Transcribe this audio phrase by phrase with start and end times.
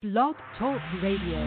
[0.00, 1.40] Blog Talk Radio.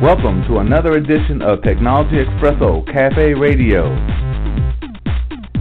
[0.00, 3.90] Welcome to another edition of Technology Expresso Cafe Radio.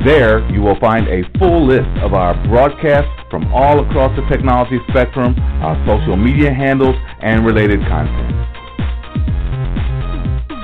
[0.04, 4.78] There, you will find a full list of our broadcasts from all across the technology
[4.90, 8.34] spectrum, our social media handles, and related content.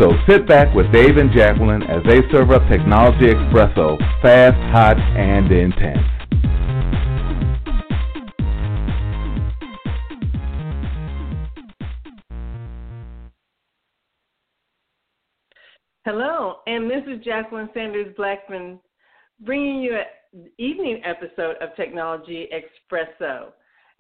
[0.00, 4.98] So sit back with Dave and Jacqueline as they serve up Technology Expresso, fast, hot,
[4.98, 6.11] and intense.
[16.72, 18.80] And this is Jacqueline Sanders Blackman
[19.40, 23.48] bringing you an evening episode of Technology Expresso.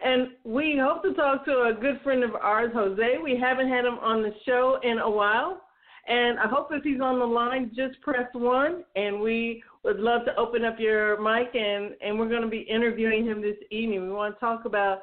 [0.02, 3.18] And we hope to talk to a good friend of ours, Jose.
[3.22, 5.60] We haven't had him on the show in a while.
[6.08, 8.84] And I hope if he's on the line, just press one.
[8.96, 12.60] And we would love to open up your mic, and, and we're going to be
[12.60, 14.04] interviewing him this evening.
[14.04, 15.00] We want to talk about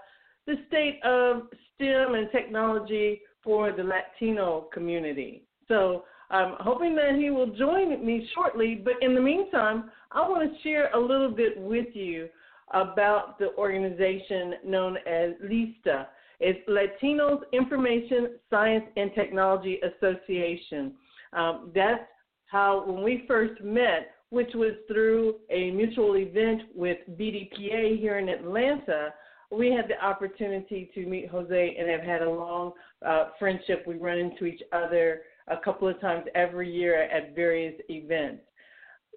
[0.47, 1.43] the state of
[1.75, 5.43] STEM and technology for the Latino community.
[5.67, 8.81] So I'm hoping that he will join me shortly.
[8.83, 12.29] But in the meantime, I want to share a little bit with you
[12.73, 16.07] about the organization known as LISTA.
[16.39, 20.93] It's Latinos Information Science and Technology Association.
[21.33, 22.03] Um, that's
[22.45, 28.29] how, when we first met, which was through a mutual event with BDPA here in
[28.29, 29.13] Atlanta,
[29.51, 32.73] we had the opportunity to meet Jose and have had a long
[33.05, 33.83] uh, friendship.
[33.87, 38.43] We run into each other a couple of times every year at various events.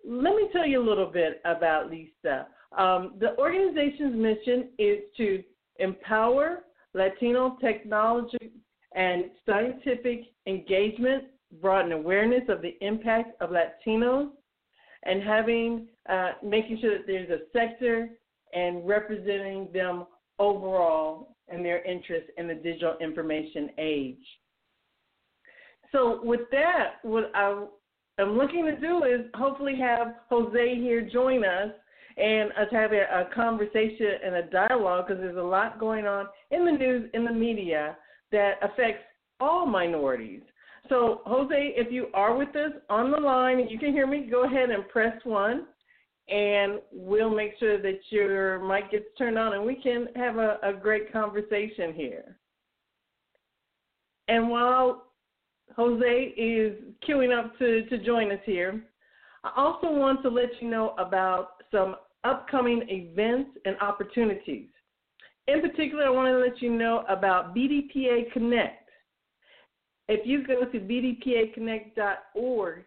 [0.05, 2.47] Let me tell you a little bit about LISTA.
[2.77, 5.43] Um, the organization's mission is to
[5.79, 8.53] empower Latino technology
[8.95, 11.25] and scientific engagement,
[11.61, 14.31] broaden awareness of the impact of Latinos,
[15.05, 18.11] and having uh, making sure that there's a sector
[18.53, 20.07] and representing them
[20.39, 24.25] overall and their interest in the digital information age.
[25.93, 27.65] So with that, what I
[28.19, 31.71] am looking to do is hopefully have Jose here join us
[32.17, 36.27] and us have a, a conversation and a dialogue because there's a lot going on
[36.51, 37.97] in the news, in the media
[38.33, 39.05] that affects
[39.41, 40.43] all minorities.
[40.89, 44.27] So, Jose, if you are with us on the line and you can hear me,
[44.31, 45.67] go ahead and press one,
[46.29, 50.59] and we'll make sure that your mic gets turned on and we can have a,
[50.63, 52.37] a great conversation here.
[54.29, 55.12] And while
[55.77, 58.81] Jose is queuing up to, to join us here.
[59.45, 64.69] I also want to let you know about some upcoming events and opportunities.
[65.49, 68.89] In particular, I want to let you know about BDPA Connect.
[70.09, 72.85] If you go to bdpaconnect.org,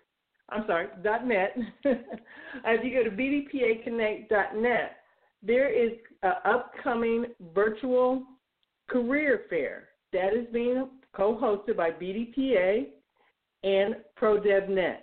[0.49, 1.57] I'm sorry, .net.
[1.83, 4.97] if you go to bdpaconnect.net,
[5.41, 8.23] there is an upcoming virtual
[8.89, 12.87] career fair that is being co-hosted by BDPA
[13.63, 14.97] and ProDevNet.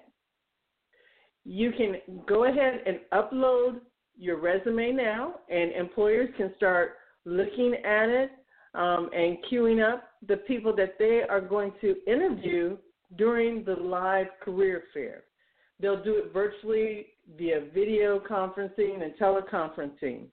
[1.44, 1.96] You can
[2.28, 3.80] go ahead and upload
[4.16, 6.92] your resume now, and employers can start
[7.24, 8.30] looking at it
[8.74, 12.76] um, and queuing up the people that they are going to interview
[13.16, 15.24] during the live career fair.
[15.80, 17.06] They'll do it virtually
[17.36, 20.26] via video conferencing and teleconferencing.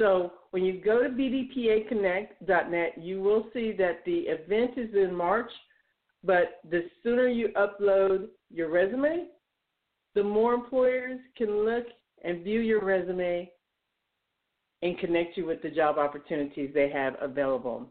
[0.00, 5.50] So when you go to bdpaconnect.net, you will see that the event is in March,
[6.24, 9.26] but the sooner you upload your resume,
[10.14, 11.84] the more employers can look
[12.24, 13.52] and view your resume
[14.80, 17.86] and connect you with the job opportunities they have available.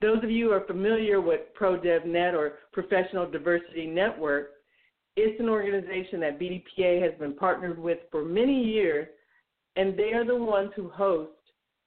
[0.00, 4.52] Those of you who are familiar with ProDevNet or Professional Diversity Network,
[5.16, 9.06] it's an organization that BDPA has been partnered with for many years,
[9.76, 11.32] and they are the ones who host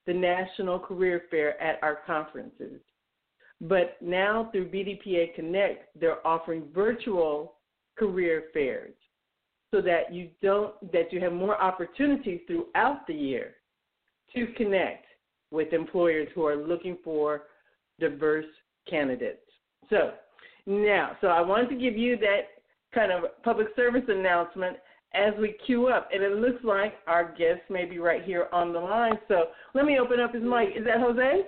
[0.05, 2.79] the National Career Fair at our conferences.
[3.61, 7.55] But now through BDPA Connect, they're offering virtual
[7.97, 8.93] career fairs
[9.71, 13.55] so that you don't that you have more opportunities throughout the year
[14.35, 15.05] to connect
[15.51, 17.43] with employers who are looking for
[17.99, 18.45] diverse
[18.89, 19.39] candidates.
[19.89, 20.13] So
[20.65, 22.41] now, so I wanted to give you that
[22.93, 24.77] kind of public service announcement
[25.13, 26.09] as we queue up.
[26.13, 29.17] And it looks like our guest may be right here on the line.
[29.27, 30.69] So let me open up his mic.
[30.75, 31.43] Is that Jose?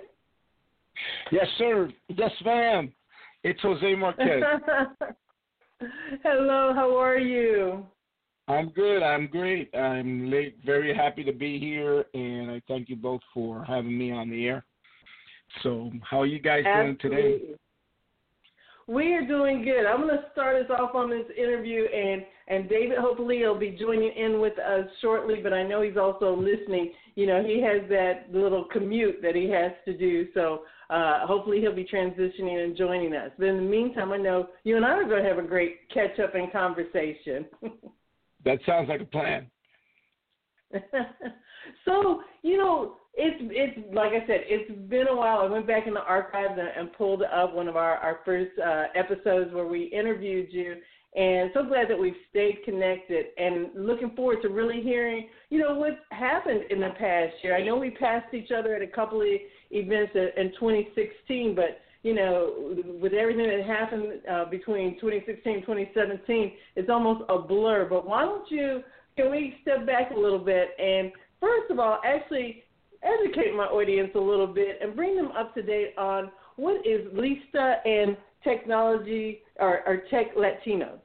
[1.30, 1.90] Yes, sir.
[2.08, 2.92] Yes, ma'am.
[3.42, 4.42] It's Jose Marquez.
[6.22, 7.86] Hello, how are you?
[8.48, 9.02] I'm good.
[9.02, 9.74] I'm great.
[9.74, 14.12] I'm late, very happy to be here, and I thank you both for having me
[14.12, 14.64] on the air.
[15.62, 17.20] So, how are you guys Absolutely.
[17.20, 17.54] doing today?
[18.88, 19.84] We are doing good.
[19.84, 23.76] I'm going to start us off on this interview, and and David hopefully will be
[23.78, 25.40] joining in with us shortly.
[25.42, 26.92] But I know he's also listening.
[27.16, 31.60] You know, he has that little commute that he has to do, so uh, hopefully
[31.60, 33.32] he'll be transitioning and joining us.
[33.36, 35.88] But in the meantime, I know you and I are going to have a great
[35.92, 37.46] catch up and conversation.
[38.44, 39.50] that sounds like a plan.
[41.84, 45.38] so you know, it's it's like I said, it's been a while.
[45.38, 48.52] I went back in the archives and, and pulled up one of our our first
[48.58, 50.74] uh, episodes where we interviewed you,
[51.16, 53.26] and so glad that we've stayed connected.
[53.38, 57.56] And looking forward to really hearing, you know, what's happened in the past year.
[57.56, 59.28] I know we passed each other at a couple of
[59.70, 66.52] events in 2016, but you know, with everything that happened uh, between 2016 and 2017,
[66.76, 67.86] it's almost a blur.
[67.88, 68.82] But why don't you?
[69.16, 71.10] Can we step back a little bit and
[71.40, 72.64] first of all, actually
[73.06, 77.06] educate my audience a little bit and bring them up to date on what is
[77.12, 80.98] LISTA and technology or, or Tech Latino.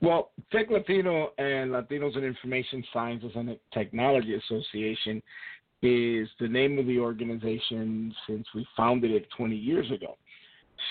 [0.00, 5.22] Well, Tech Latino and Latinos in Information Sciences and Technology Association
[5.82, 10.16] is the name of the organization since we founded it 20 years ago.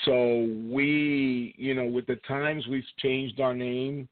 [0.06, 4.08] So we, you know, with the times we've changed our name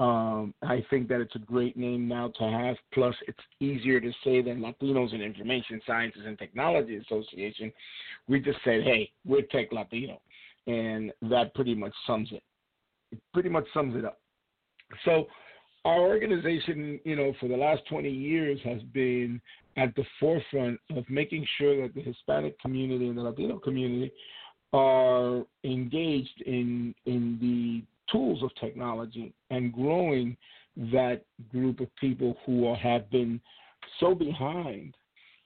[0.00, 2.76] um, I think that it's a great name now to have.
[2.94, 7.70] Plus, it's easier to say than Latinos in Information Sciences and Technology Association.
[8.26, 10.18] We just said, hey, we're Tech Latino.
[10.66, 12.42] And that pretty much sums it.
[13.12, 14.18] It pretty much sums it up.
[15.04, 15.26] So,
[15.84, 19.40] our organization, you know, for the last 20 years has been
[19.76, 24.12] at the forefront of making sure that the Hispanic community and the Latino community
[24.72, 30.36] are engaged in in the tools of technology and growing
[30.92, 33.40] that group of people who have been
[33.98, 34.94] so behind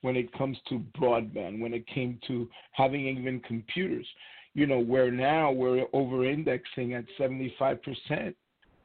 [0.03, 4.07] when it comes to broadband, when it came to having even computers.
[4.53, 8.35] You know, where now we're over indexing at 75%,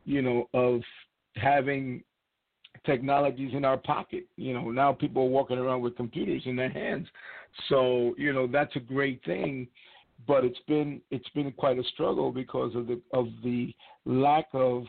[0.06, 0.81] you know, of
[1.36, 2.04] having
[2.86, 4.26] technologies in our pocket.
[4.36, 7.08] You know, now people are walking around with computers in their hands.
[7.68, 9.68] So, you know, that's a great thing
[10.27, 13.74] but it's been it's been quite a struggle because of the of the
[14.06, 14.83] lack of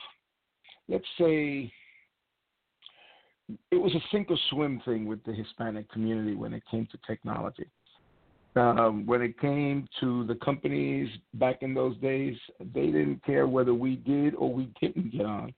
[0.89, 1.73] let's say
[3.71, 6.99] it was a sink or swim thing with the Hispanic community when it came to
[7.07, 7.67] technology.
[8.57, 12.37] Um, when it came to the companies back in those days,
[12.75, 15.55] they didn't care whether we did or we didn't get on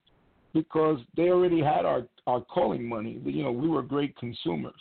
[0.53, 3.19] because they already had our, our calling money.
[3.25, 4.81] You know, we were great consumers.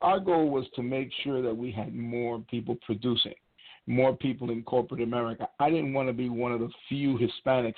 [0.00, 3.34] Our goal was to make sure that we had more people producing
[3.86, 5.48] more people in corporate America.
[5.60, 7.74] I didn't want to be one of the few Hispanics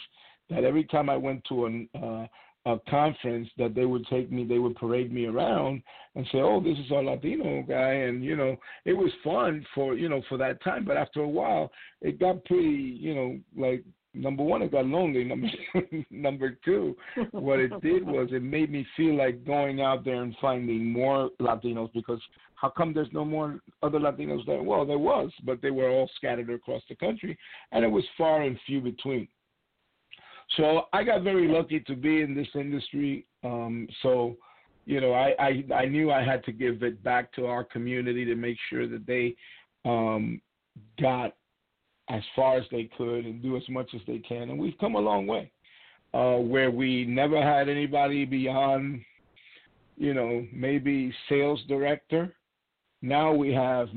[0.50, 2.26] that every time I went to an, uh,
[2.67, 5.82] a conference that they would take me, they would parade me around
[6.14, 9.94] and say, "Oh, this is our Latino guy," and you know, it was fun for
[9.94, 10.85] you know for that time.
[10.85, 11.70] But after a while,
[12.00, 13.85] it got pretty, you know, like
[14.17, 15.25] number one, it got lonely.
[15.25, 15.49] Number
[16.11, 16.97] number two,
[17.32, 21.31] what it did was it made me feel like going out there and finding more
[21.41, 22.20] Latinos because
[22.56, 24.62] how come there's no more other Latinos there?
[24.62, 27.38] Well, there was, but they were all scattered across the country,
[27.73, 29.29] and it was far and few between.
[30.56, 33.27] So I got very lucky to be in this industry.
[33.44, 34.36] Um, so,
[34.86, 38.25] you know, I, I I knew I had to give it back to our community
[38.25, 39.34] to make sure that they
[39.84, 40.41] um,
[41.01, 41.34] got
[42.08, 44.51] as far as they could and do as much as they can.
[44.51, 45.51] And we've come a long way,
[46.15, 49.01] uh, where we never had anybody beyond,
[49.96, 52.34] you know, maybe sales director.
[53.03, 53.88] Now we have,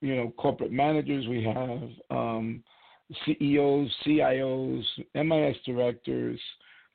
[0.00, 1.26] you know, corporate managers.
[1.26, 2.62] We have um,
[3.24, 4.84] CEOs, CIOs,
[5.14, 6.40] MIS directors,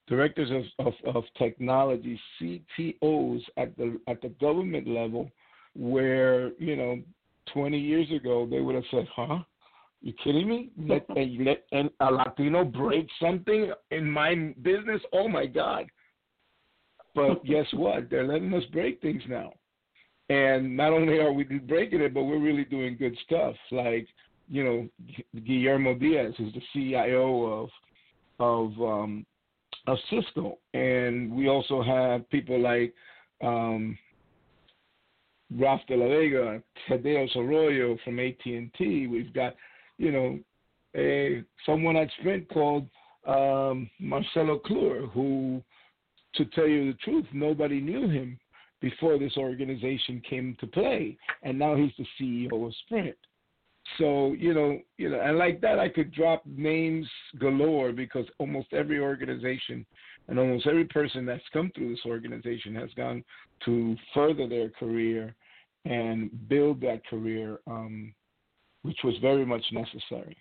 [0.08, 5.30] directors of, of, of technology, CTOs at the at the government level,
[5.76, 7.02] where you know,
[7.54, 9.40] 20 years ago they would have said, "Huh."
[10.02, 10.70] You kidding me?
[10.78, 15.02] Let a, let an, a Latino break something in my business?
[15.14, 15.86] Oh my God!
[17.16, 18.10] But guess what?
[18.10, 19.54] They're letting us break things now,
[20.30, 23.56] and not only are we breaking it, but we're really doing good stuff.
[23.72, 24.08] Like
[24.50, 24.90] you know,
[25.46, 27.70] Guillermo Diaz is the CIO of
[28.40, 29.26] of um,
[29.88, 32.94] of Cisco, and we also have people like
[33.44, 33.98] um,
[35.58, 39.08] Ralph De La Vega, Tadeo Arroyo from AT and T.
[39.08, 39.56] We've got
[39.98, 40.40] you know,
[40.96, 42.88] a someone at Sprint called
[43.28, 45.62] um, Marcelo Claure, who,
[46.36, 48.40] to tell you the truth, nobody knew him
[48.84, 53.16] before this organization came to play, and now he's the CEO of Sprint.
[53.98, 57.08] So you know, you know, and like that, I could drop names
[57.40, 59.86] galore because almost every organization
[60.28, 63.24] and almost every person that's come through this organization has gone
[63.66, 65.34] to further their career
[65.86, 68.14] and build that career, um,
[68.84, 70.36] which was very much necessary.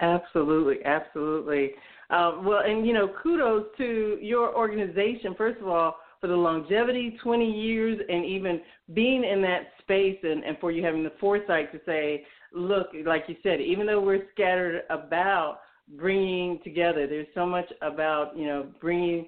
[0.00, 1.70] Absolutely, absolutely.
[2.10, 7.18] Um, well, and you know, kudos to your organization, first of all, for the longevity,
[7.22, 8.60] 20 years, and even
[8.94, 13.24] being in that space, and, and for you having the foresight to say, look, like
[13.28, 15.60] you said, even though we're scattered about,
[15.96, 17.06] bringing together.
[17.06, 19.26] There's so much about you know bringing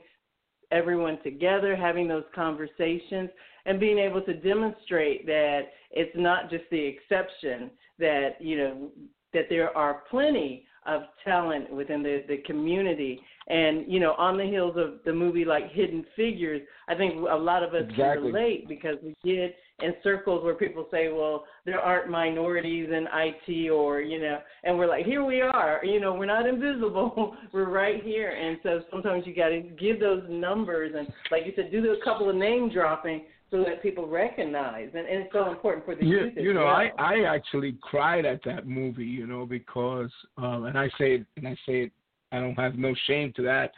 [0.71, 3.31] everyone together, having those conversations,
[3.67, 7.71] and being able to demonstrate that it's not just the exception.
[7.99, 8.91] That you know
[9.33, 13.21] that there are plenty of talent within the, the community.
[13.49, 17.37] And, you know, on the heels of the movie like Hidden Figures, I think a
[17.37, 18.33] lot of us exactly.
[18.33, 23.71] relate because we get in circles where people say, well, there aren't minorities in IT
[23.71, 27.69] or, you know, and we're like, here we are, you know, we're not invisible, we're
[27.69, 28.31] right here.
[28.31, 32.05] And so sometimes you got to give those numbers and, like you said, do a
[32.05, 33.23] couple of name dropping
[33.53, 36.33] so that people recognize, and, and it's so important for the you, youth.
[36.37, 36.75] You know, well.
[36.75, 41.27] I I actually cried at that movie, you know, because um, and I say it,
[41.37, 41.93] and I say it,
[42.33, 43.73] I don't have no shame to that.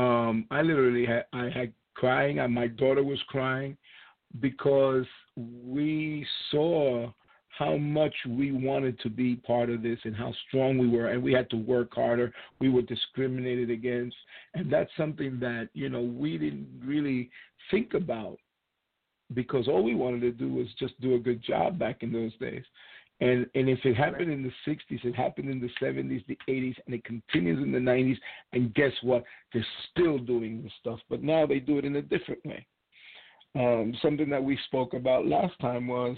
[0.00, 3.76] Um, I literally had I had crying, and my daughter was crying
[4.40, 5.04] because
[5.36, 7.10] we saw
[7.58, 11.20] how much we wanted to be part of this and how strong we were and
[11.20, 14.14] we had to work harder we were discriminated against
[14.54, 17.30] and that's something that you know we didn't really
[17.70, 18.38] think about
[19.34, 22.36] because all we wanted to do was just do a good job back in those
[22.38, 22.64] days.
[23.20, 26.76] And and if it happened in the 60s, it happened in the 70s, the 80s,
[26.86, 28.16] and it continues in the 90s.
[28.52, 29.24] And guess what?
[29.52, 32.64] They're still doing this stuff, but now they do it in a different way.
[33.56, 36.16] Um, something that we spoke about last time was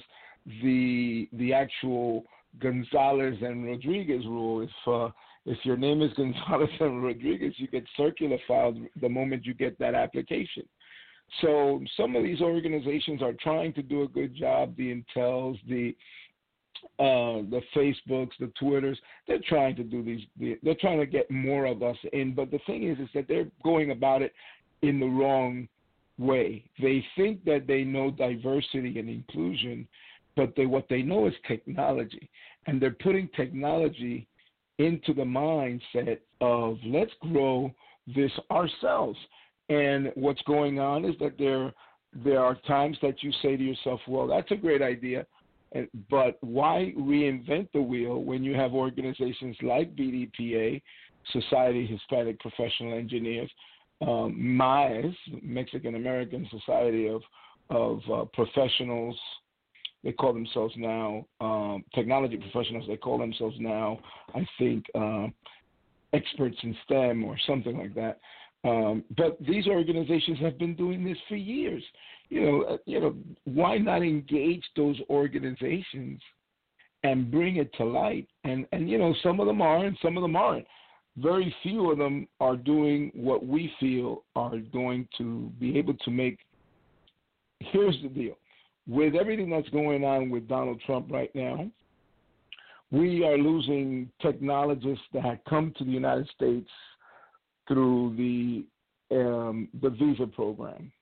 [0.63, 2.25] the the actual
[2.59, 4.61] Gonzalez and Rodriguez rule.
[4.61, 5.11] If uh,
[5.47, 9.79] if your name is Gonzalez and Rodriguez, you get circular filed the moment you get
[9.79, 10.65] that application.
[11.41, 14.77] So some of these organizations are trying to do a good job.
[14.77, 15.95] The Intels, the
[16.99, 20.57] uh, the Facebooks, the Twitters, they're trying to do these.
[20.63, 22.35] They're trying to get more of us in.
[22.35, 24.33] But the thing is, is that they're going about it
[24.83, 25.69] in the wrong
[26.19, 26.65] way.
[26.81, 29.87] They think that they know diversity and inclusion,
[30.37, 32.31] but they what they know is technology,
[32.67, 34.27] and they're putting technology
[34.79, 37.71] into the mindset of let's grow
[38.07, 39.19] this ourselves.
[39.71, 41.73] And what's going on is that there
[42.13, 45.27] there are times that you say to yourself, "Well, that's a great idea,"
[46.11, 50.83] but why reinvent the wheel when you have organizations like BDPA,
[51.33, 53.51] Society of Hispanic Professional Engineers,
[54.01, 57.23] um, MAES, Mexican American Society of
[57.71, 59.17] of uh, Professionals.
[60.03, 62.87] They call themselves now um, technology professionals.
[62.89, 64.01] They call themselves now,
[64.35, 65.29] I think, uh,
[66.13, 68.19] experts in STEM or something like that.
[68.63, 71.83] Um, but these organizations have been doing this for years.
[72.29, 73.15] You know, uh, you know,
[73.45, 76.21] why not engage those organizations
[77.03, 78.29] and bring it to light?
[78.45, 80.67] And and you know, some of them are, and some of them aren't.
[81.17, 86.11] Very few of them are doing what we feel are going to be able to
[86.11, 86.39] make.
[87.61, 88.37] Here's the deal:
[88.87, 91.71] with everything that's going on with Donald Trump right now,
[92.91, 96.69] we are losing technologists that have come to the United States
[97.69, 98.65] through the
[99.17, 100.93] um, the visa program.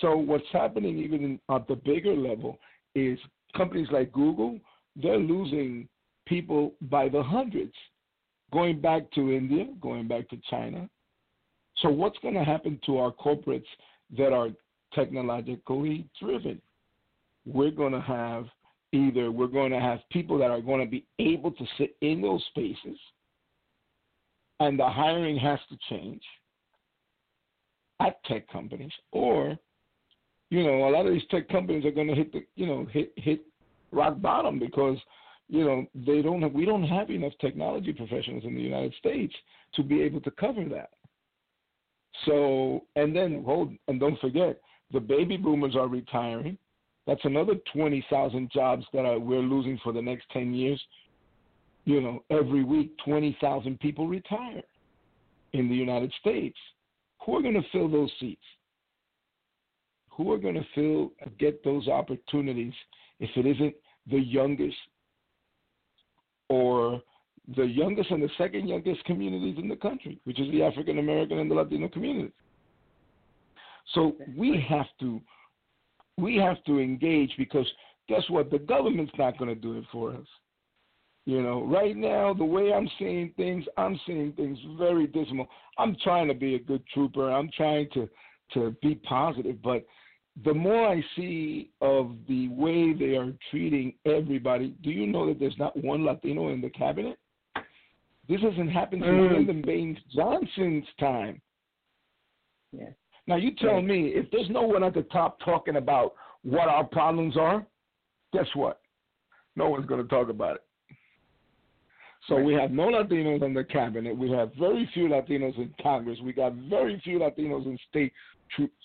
[0.00, 2.58] So what's happening even at the bigger level
[2.94, 3.18] is
[3.56, 4.60] companies like Google
[5.02, 5.88] they're losing
[6.26, 7.74] people by the hundreds,
[8.52, 10.88] going back to India, going back to China.
[11.82, 13.66] So what's going to happen to our corporates
[14.16, 14.48] that are
[14.94, 16.60] technologically driven?
[17.44, 18.46] We're going to have
[18.92, 22.22] either we're going to have people that are going to be able to sit in
[22.22, 22.98] those spaces
[24.60, 26.22] and the hiring has to change
[28.00, 29.56] at tech companies, or
[30.50, 32.86] you know, a lot of these tech companies are going to hit the you know
[32.92, 33.40] hit hit
[33.92, 34.98] rock bottom because
[35.48, 39.34] you know they don't have we don't have enough technology professionals in the United States
[39.74, 40.90] to be able to cover that.
[42.24, 44.60] So and then hold and don't forget
[44.92, 46.58] the baby boomers are retiring.
[47.06, 50.82] That's another twenty thousand jobs that are, we're losing for the next ten years
[51.86, 54.62] you know, every week 20,000 people retire
[55.52, 56.58] in the United States.
[57.24, 58.42] Who are going to fill those seats?
[60.10, 62.72] Who are going to fill get those opportunities
[63.20, 63.74] if it isn't
[64.10, 64.76] the youngest
[66.48, 67.00] or
[67.56, 71.38] the youngest and the second youngest communities in the country, which is the African American
[71.38, 72.32] and the Latino communities.
[73.94, 75.20] So we have to
[76.18, 77.66] we have to engage because
[78.08, 78.50] guess what?
[78.50, 80.26] The government's not going to do it for us.
[81.26, 85.48] You know, right now, the way I'm seeing things, I'm seeing things very dismal.
[85.76, 87.30] I'm trying to be a good trooper.
[87.30, 88.08] I'm trying to
[88.54, 89.84] to be positive, but
[90.44, 95.40] the more I see of the way they are treating everybody, do you know that
[95.40, 97.18] there's not one Latino in the cabinet?
[98.28, 99.32] This hasn't happened since mm.
[99.32, 101.40] Lyndon Baines Johnson's time.
[102.70, 102.90] Yeah.
[103.26, 106.84] Now you tell me if there's no one at the top talking about what our
[106.84, 107.66] problems are,
[108.32, 108.80] guess what?
[109.56, 110.65] No one's going to talk about it.
[112.28, 112.44] So right.
[112.44, 114.16] we have no Latinos in the cabinet.
[114.16, 116.18] We have very few Latinos in Congress.
[116.22, 118.12] We got very few Latinos in state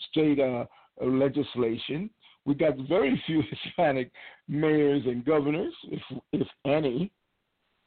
[0.09, 0.65] state uh,
[1.01, 2.09] legislation.
[2.45, 4.11] We got very few Hispanic
[4.47, 6.01] mayors and governors, if
[6.33, 7.11] if any.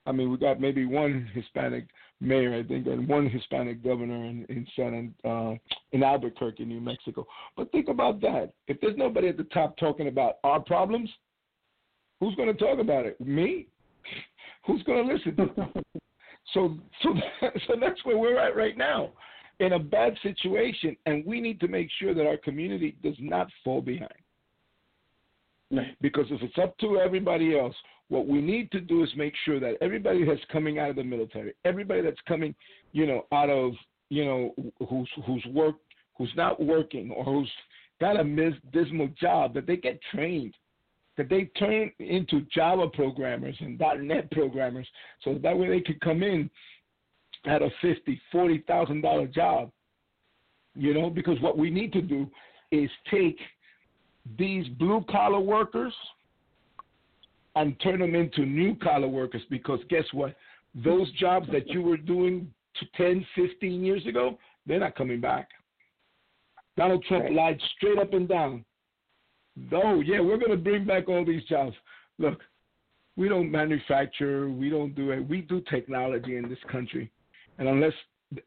[0.06, 1.86] I mean, we got maybe one Hispanic
[2.20, 5.54] mayor, I think, and one Hispanic governor in in San uh,
[5.92, 7.26] in Albuquerque, New Mexico.
[7.56, 8.52] But think about that.
[8.66, 11.10] If there's nobody at the top talking about our problems,
[12.20, 13.20] who's going to talk about it?
[13.20, 13.66] Me?
[14.66, 15.36] Who's going to listen?
[16.54, 17.14] so, so,
[17.66, 19.10] so that's where we're at right now,
[19.60, 23.48] in a bad situation, and we need to make sure that our community does not
[23.62, 24.10] fall behind.
[26.00, 27.74] Because if it's up to everybody else,
[28.08, 31.04] what we need to do is make sure that everybody that's coming out of the
[31.04, 32.54] military, everybody that's coming,
[32.92, 33.72] you know, out of,
[34.08, 34.54] you know,
[34.88, 35.76] who's who's work,
[36.16, 37.50] who's not working, or who's
[38.00, 40.54] got a mis- dismal job, that they get trained,
[41.16, 44.86] that they turn into Java programmers and .NET programmers,
[45.22, 46.50] so that way they could come in
[47.46, 49.70] at a fifty, forty thousand dollar job.
[50.74, 52.28] You know, because what we need to do
[52.72, 53.38] is take
[54.38, 55.94] these blue collar workers
[57.56, 60.34] and turn them into new collar workers because guess what?
[60.74, 62.52] Those jobs that you were doing
[62.96, 65.48] 10, 15 years ago, they're not coming back.
[66.76, 67.32] Donald Trump right.
[67.32, 68.64] lied straight up and down.
[69.72, 71.76] Oh, yeah, we're going to bring back all these jobs.
[72.18, 72.40] Look,
[73.16, 75.28] we don't manufacture, we don't do it.
[75.28, 77.10] We do technology in this country.
[77.58, 77.92] And unless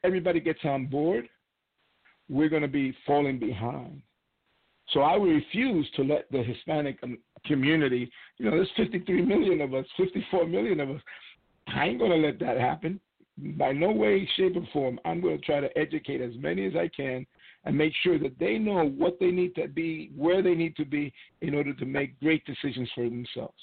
[0.04, 1.30] everybody gets on board,
[2.30, 4.02] we're going to be falling behind.
[4.90, 9.74] So I refuse to let the Hispanic um, community, you know, there's 53 million of
[9.74, 11.02] us, 54 million of us.
[11.68, 13.00] I ain't going to let that happen.
[13.58, 15.00] By no way, shape, or form.
[15.06, 17.26] I'm going to try to educate as many as I can
[17.66, 20.86] and make sure that they know what they need to be, where they need to
[20.86, 23.54] be in order to make great decisions for themselves.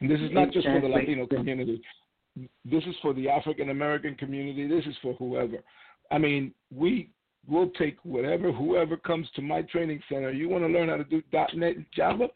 [0.00, 1.82] And this is not just for the Latino community.
[2.64, 4.66] This is for the African American community.
[4.66, 5.58] This is for whoever.
[6.10, 7.10] I mean, we
[7.48, 10.30] We'll take whatever, whoever comes to my training center.
[10.30, 12.28] You want to learn how to do .NET and Java?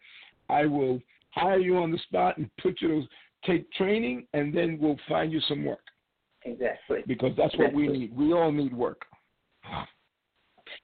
[0.49, 3.07] I will hire you on the spot and put you to
[3.47, 5.81] take training, and then we'll find you some work.
[6.45, 7.03] Exactly.
[7.07, 8.17] Because that's what we need.
[8.17, 9.03] We all need work.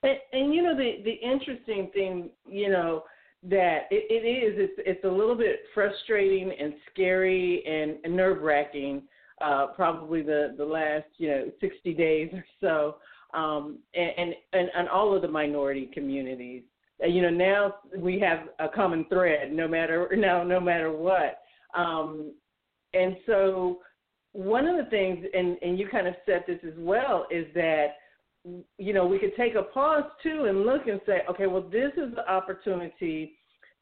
[0.02, 3.04] And, and you know the the interesting thing, you know,
[3.44, 8.42] that it, it is it's it's a little bit frustrating and scary and, and nerve
[8.42, 9.02] wracking.
[9.40, 12.96] Uh, probably the the last you know 60 days or so
[13.34, 16.62] um, and, and and all of the minority communities.
[17.06, 21.40] You know, now we have a common thread, no matter now, no matter what.
[21.74, 22.32] Um,
[22.92, 23.78] and so,
[24.32, 27.96] one of the things, and and you kind of said this as well, is that
[28.78, 31.92] you know we could take a pause too and look and say, okay, well, this
[31.96, 33.38] is the opportunity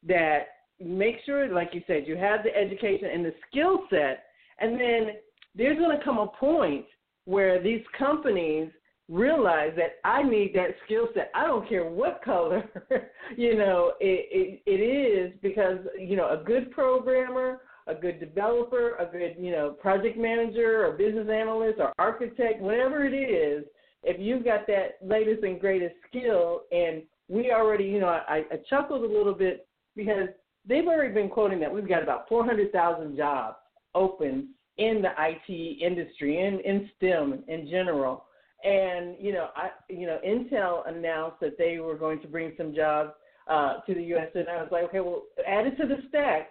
[0.07, 0.49] that
[0.81, 4.25] make sure, like you said, you have the education and the skill set,
[4.61, 5.15] and then
[5.55, 6.85] there's going to come a point
[7.25, 8.71] where these companies
[9.09, 11.31] realize that I need that skill set.
[11.35, 12.65] I don't care what color,
[13.37, 18.97] you know, it, it, it is because, you know, a good programmer, a good developer,
[18.97, 23.65] a good, you know, project manager or business analyst or architect, whatever it is,
[24.03, 28.57] if you've got that latest and greatest skill and we already, you know, I, I
[28.71, 30.29] chuckled a little bit because
[30.67, 33.57] they've already been quoting that we've got about 400,000 jobs
[33.95, 38.25] open in the IT industry, in, in STEM in general.
[38.65, 42.75] And you know, I you know, Intel announced that they were going to bring some
[42.75, 43.11] jobs
[43.49, 44.29] uh, to the U.S.
[44.35, 46.51] and I was like, okay, well, add it to the stack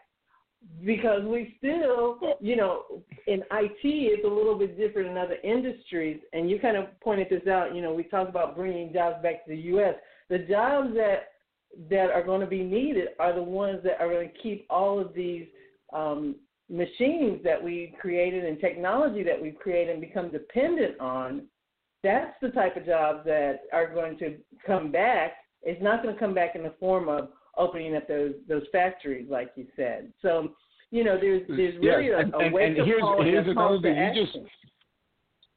[0.85, 2.83] because we still, you know,
[3.27, 6.19] in IT it's a little bit different in other industries.
[6.33, 7.75] And you kind of pointed this out.
[7.75, 9.95] You know, we talked about bringing jobs back to the U.S.
[10.29, 11.29] The jobs that
[11.89, 14.99] that are going to be needed are the ones that are going to keep all
[14.99, 15.45] of these
[15.93, 16.35] um,
[16.69, 21.43] machines that we've created and technology that we've created and become dependent on
[22.03, 25.33] that's the type of jobs that are going to come back.
[25.63, 29.27] It's not going to come back in the form of opening up those those factories,
[29.29, 30.11] like you said.
[30.21, 30.53] So,
[30.91, 32.25] you know, there's there's really yes.
[32.33, 33.97] a, a wake and, and here's, call here's another thing.
[33.97, 34.37] You just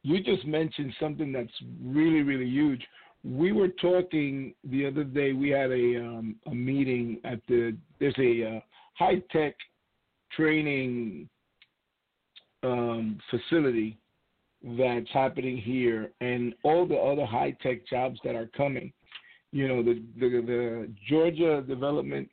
[0.03, 2.83] you just mentioned something that's really really huge.
[3.23, 5.33] we were talking the other day.
[5.33, 8.61] We had a um, a meeting at the there's a uh,
[8.95, 9.55] high tech
[10.33, 11.29] training
[12.63, 13.99] um, facility
[14.79, 18.93] that's happening here, and all the other high tech jobs that are coming.
[19.53, 22.29] You know, the, the the Georgia Development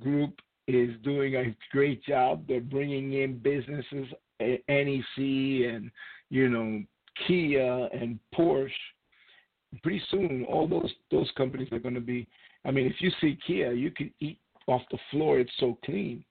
[0.00, 0.34] Group
[0.66, 2.44] is doing a great job.
[2.46, 4.06] They're bringing in businesses,
[4.40, 5.90] NEC and
[6.30, 6.82] you know
[7.26, 8.70] Kia and Porsche.
[9.82, 12.26] Pretty soon, all those those companies are going to be.
[12.64, 15.38] I mean, if you see Kia, you can eat off the floor.
[15.38, 16.24] It's so clean.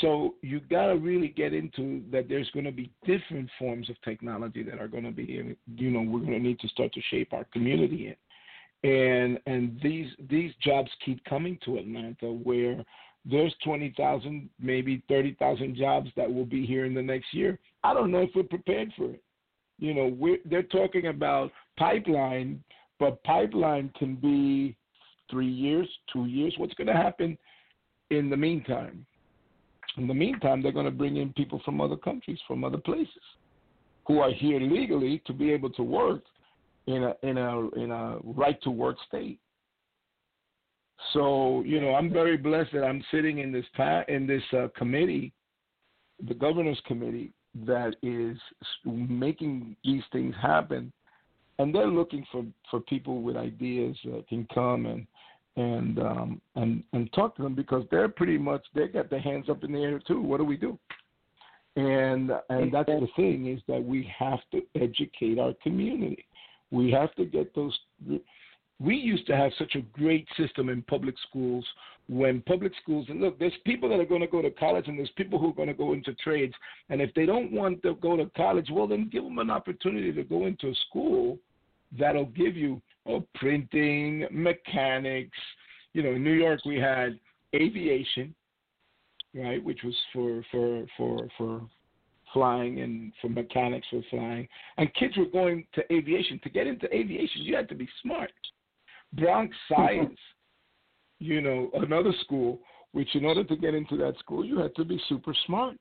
[0.00, 2.28] So you got to really get into that.
[2.28, 6.00] There's going to be different forms of technology that are going to be, you know,
[6.00, 8.16] we're going to need to start to shape our community in,
[8.84, 12.84] and and these these jobs keep coming to Atlanta where
[13.24, 17.58] there's 20,000, maybe 30,000 jobs that will be here in the next year.
[17.84, 19.22] I don't know if we're prepared for it.
[19.78, 22.62] You know, we're, they're talking about pipeline,
[22.98, 24.76] but pipeline can be
[25.30, 26.54] three years, two years.
[26.56, 27.38] What's going to happen
[28.10, 29.06] in the meantime?
[29.96, 33.08] In the meantime, they're going to bring in people from other countries, from other places,
[34.06, 36.22] who are here legally to be able to work
[36.86, 39.38] in a in a in a right to work state.
[41.12, 44.68] So you know, I'm very blessed that I'm sitting in this pa- in this uh,
[44.76, 45.32] committee,
[46.26, 47.32] the governors committee,
[47.66, 48.36] that is
[48.84, 50.92] making these things happen,
[51.58, 55.06] and they're looking for for people with ideas that can come and
[55.56, 59.48] and um, and and talk to them because they're pretty much they got their hands
[59.50, 60.20] up in the air too.
[60.20, 60.78] What do we do?
[61.76, 66.24] And and that's the thing is that we have to educate our community.
[66.72, 67.78] We have to get those.
[68.80, 71.64] We used to have such a great system in public schools
[72.08, 74.98] when public schools and look, there's people that are going to go to college and
[74.98, 76.54] there's people who are going to go into trades.
[76.88, 80.12] And if they don't want to go to college, well, then give them an opportunity
[80.12, 81.38] to go into a school
[81.96, 85.38] that'll give you or printing, mechanics.
[85.92, 87.18] You know, in New York we had
[87.54, 88.34] aviation,
[89.34, 91.62] right, which was for for for for
[92.32, 94.48] flying and for mechanics for flying.
[94.78, 96.40] And kids were going to aviation.
[96.42, 98.32] To get into aviation, you had to be smart.
[99.12, 100.18] Bronx Science,
[101.18, 102.60] you know, another school,
[102.92, 105.76] which in order to get into that school, you had to be super smart.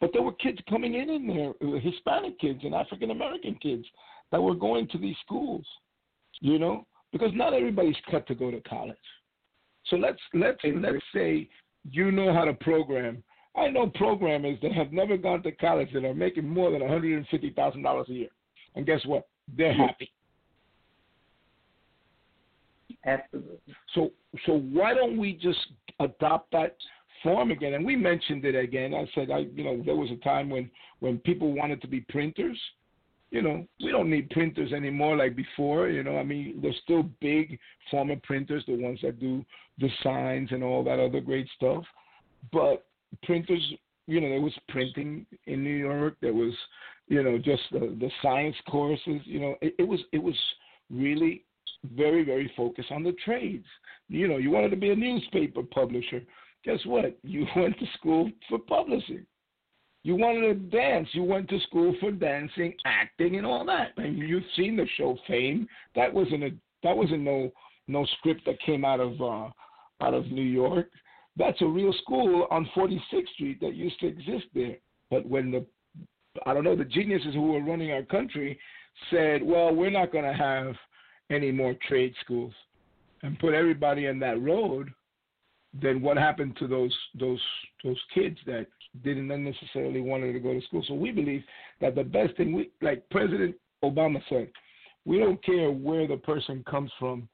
[0.00, 3.84] But there were kids coming in in there, uh, Hispanic kids and African American kids
[4.30, 5.64] that were going to these schools,
[6.40, 8.96] you know, because not everybody's cut to go to college.
[9.88, 11.48] So let's let's let's say
[11.90, 13.22] you know how to program.
[13.56, 16.90] I know programmers that have never gone to college that are making more than one
[16.90, 18.28] hundred and fifty thousand dollars a year,
[18.74, 19.26] and guess what?
[19.56, 20.12] They're happy.
[23.04, 23.74] Absolutely.
[23.94, 24.10] So
[24.44, 25.58] so why don't we just
[26.00, 26.76] adopt that
[27.22, 27.74] form again?
[27.74, 28.94] And we mentioned it again.
[28.94, 32.00] I said I you know there was a time when when people wanted to be
[32.00, 32.58] printers
[33.30, 35.88] you know, we don't need printers anymore like before.
[35.88, 37.58] You know, I mean, there's still big
[37.90, 39.44] former printers, the ones that do
[39.78, 41.84] the signs and all that other great stuff.
[42.52, 42.86] But
[43.22, 43.62] printers,
[44.06, 46.16] you know, there was printing in New York.
[46.20, 46.52] There was,
[47.08, 49.20] you know, just the, the science courses.
[49.24, 50.36] You know, it, it was it was
[50.90, 51.44] really
[51.94, 53.66] very very focused on the trades.
[54.08, 56.22] You know, you wanted to be a newspaper publisher.
[56.64, 57.16] Guess what?
[57.22, 59.26] You went to school for publishing.
[60.02, 61.08] You wanted to dance.
[61.12, 63.88] You went to school for dancing, acting, and all that.
[63.96, 65.66] And you've seen the show Fame.
[65.96, 66.50] That wasn't a
[66.84, 67.50] that wasn't no
[67.88, 69.48] no script that came out of uh,
[70.04, 70.90] out of New York.
[71.36, 74.76] That's a real school on 46th Street that used to exist there.
[75.10, 75.66] But when the
[76.44, 78.58] I don't know the geniuses who were running our country
[79.10, 80.74] said, "Well, we're not going to have
[81.30, 82.52] any more trade schools,"
[83.22, 84.90] and put everybody in that road,
[85.72, 87.40] then what happened to those those
[87.84, 88.66] those kids that
[89.04, 90.84] didn't necessarily want to go to school.
[90.86, 91.42] So we believe
[91.80, 94.50] that the best thing we like President Obama said,
[95.04, 97.28] we don't care where the person comes from,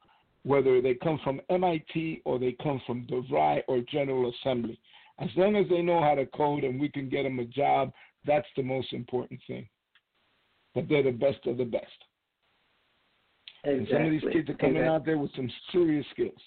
[0.45, 4.79] whether they come from MIT or they come from DeVry or General Assembly.
[5.19, 7.93] As long as they know how to code and we can get them a job,
[8.27, 9.69] that's the most important thing.
[10.75, 11.87] That they're the best of the best.
[13.65, 13.79] Exactly.
[13.79, 14.95] And some of these kids are coming exactly.
[14.95, 16.41] out there with some serious skills.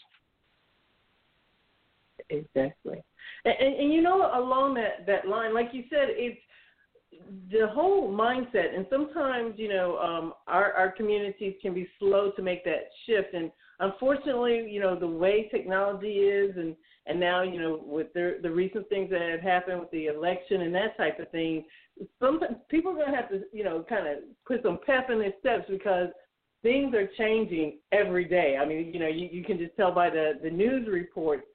[2.30, 3.04] Exactly.
[3.46, 6.42] And, and, and you know, along that that line, like you said, it's
[7.52, 8.76] the whole mindset.
[8.76, 13.34] And sometimes, you know, um, our our communities can be slow to make that shift.
[13.34, 16.76] And unfortunately, you know, the way technology is, and
[17.08, 20.62] and now, you know, with the the recent things that have happened with the election
[20.62, 21.66] and that type of thing,
[22.20, 25.34] sometimes people are gonna have to, you know, kind of put some pep in their
[25.40, 26.10] steps because
[26.64, 28.58] things are changing every day.
[28.60, 31.46] I mean, you know, you, you can just tell by the the news reports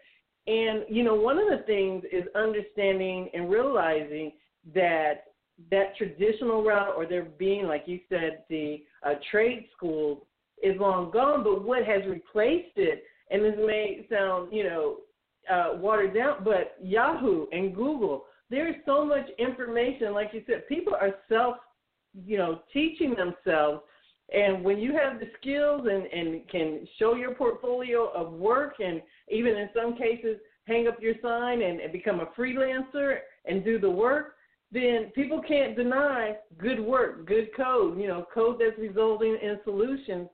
[0.47, 4.33] and you know, one of the things is understanding and realizing
[4.75, 5.25] that
[5.71, 10.27] that traditional route, or there being, like you said, the uh, trade school,
[10.63, 14.97] is long gone, but what has replaced it, and this may sound, you know,
[15.51, 20.13] uh, watered down, but Yahoo and Google, there is so much information.
[20.13, 21.57] Like you said, people are self,
[22.27, 23.83] you know, teaching themselves.
[24.33, 29.03] And when you have the skills and, and can show your portfolio of work and
[29.29, 33.79] even in some cases hang up your sign and, and become a freelancer and do
[33.81, 34.35] the work,
[34.73, 40.29] then people can't deny good work, good code, you know, code that's resulting in solutions.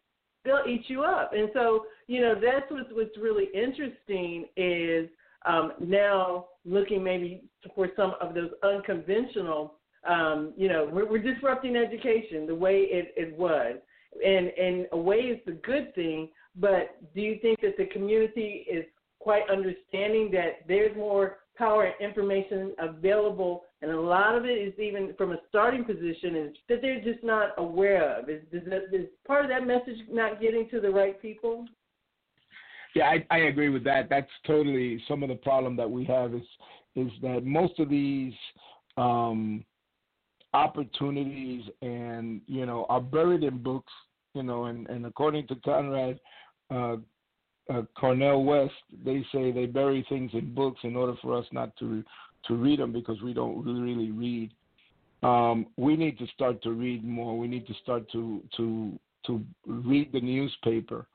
[0.47, 1.33] They'll eat you up.
[1.35, 5.09] And so, you know, that's what's, what's really interesting is
[5.45, 7.43] um, now looking maybe
[7.75, 9.75] for some of those unconventional,
[10.09, 13.77] um, you know, we're, we're disrupting education the way it, it was.
[14.15, 18.67] And in a way, it's a good thing, but do you think that the community
[18.71, 18.85] is
[19.19, 24.79] quite understanding that there's more power and information available, and a lot of it is
[24.79, 28.29] even from a starting position is that they're just not aware of.
[28.29, 31.66] Is, is, part of that message not getting to the right people?
[32.95, 34.09] Yeah, I, I agree with that.
[34.09, 36.42] That's totally some of the problem that we have is
[36.95, 38.33] is that most of these
[38.97, 39.62] um,
[40.55, 43.92] opportunities and you know are buried in books.
[44.35, 46.21] You know, and, and according to Conrad
[46.71, 46.97] uh,
[47.72, 48.74] uh, Cornel West,
[49.05, 52.02] they say they bury things in books in order for us not to
[52.46, 54.52] to read them because we don't really read.
[55.22, 57.37] Um, we need to start to read more.
[57.38, 61.07] We need to start to to to read the newspaper.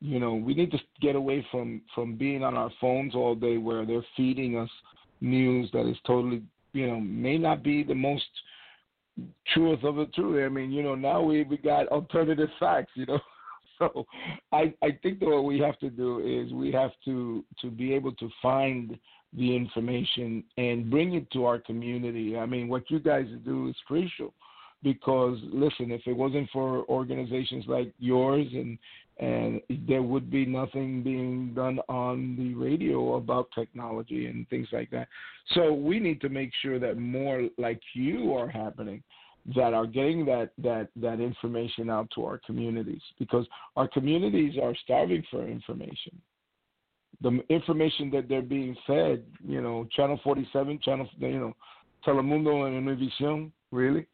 [0.00, 3.58] You know, we need to get away from from being on our phones all day,
[3.58, 4.70] where they're feeding us
[5.20, 6.42] news that is totally,
[6.72, 8.24] you know, may not be the most
[9.52, 10.44] truth of the truth.
[10.44, 12.92] I mean, you know, now we we got alternative facts.
[12.94, 13.20] You know.
[13.94, 14.06] so
[14.52, 17.94] I I think that what we have to do is we have to to be
[17.94, 18.98] able to find
[19.34, 22.38] the information and bring it to our community.
[22.38, 24.32] I mean, what you guys do is crucial
[24.82, 28.78] because listen, if it wasn't for organizations like yours and
[29.20, 34.90] and there would be nothing being done on the radio about technology and things like
[34.90, 35.08] that.
[35.54, 39.02] So we need to make sure that more like you are happening
[39.54, 44.74] that are getting that that that information out to our communities because our communities are
[44.84, 46.20] starving for information.
[47.20, 51.54] The information that they're being fed you know channel 47 channel you know
[52.06, 54.06] telemundo and univision really?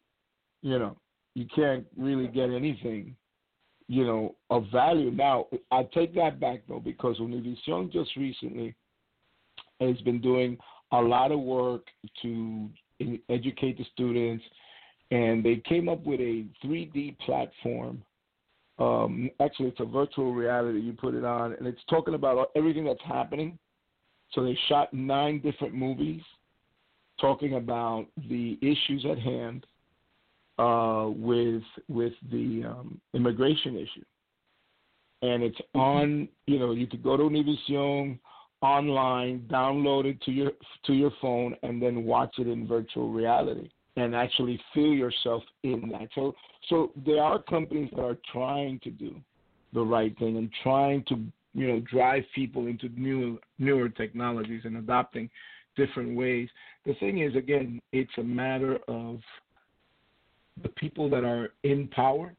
[0.61, 0.97] You know
[1.33, 3.15] you can't really get anything
[3.87, 5.11] you know of value.
[5.11, 8.73] Now i take that back though because univision just recently
[9.81, 10.57] has been doing
[10.93, 11.87] a lot of work
[12.21, 12.69] to
[13.29, 14.43] educate the students
[15.11, 18.01] and they came up with a 3D platform.
[18.79, 20.79] Um, actually, it's a virtual reality.
[20.79, 23.57] You put it on, and it's talking about everything that's happening.
[24.31, 26.21] So they shot nine different movies
[27.21, 29.65] talking about the issues at hand
[30.57, 34.03] uh, with with the um, immigration issue.
[35.21, 35.79] And it's mm-hmm.
[35.79, 36.27] on.
[36.47, 38.19] You know, you could go to Univision
[38.61, 40.51] online, download it to your
[40.85, 45.89] to your phone, and then watch it in virtual reality and actually feel yourself in
[45.91, 46.09] that.
[46.15, 46.33] So,
[46.69, 49.15] so there are companies that are trying to do
[49.73, 51.15] the right thing and trying to,
[51.53, 55.29] you know, drive people into new newer technologies and adopting
[55.75, 56.49] different ways.
[56.85, 59.19] The thing is, again, it's a matter of
[60.61, 62.33] the people that are in power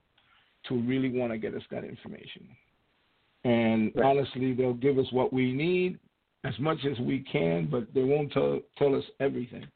[0.68, 2.48] to really want to get us that information.
[3.44, 4.04] And right.
[4.04, 5.98] honestly, they'll give us what we need
[6.44, 9.66] as much as we can, but they won't tell tell us everything.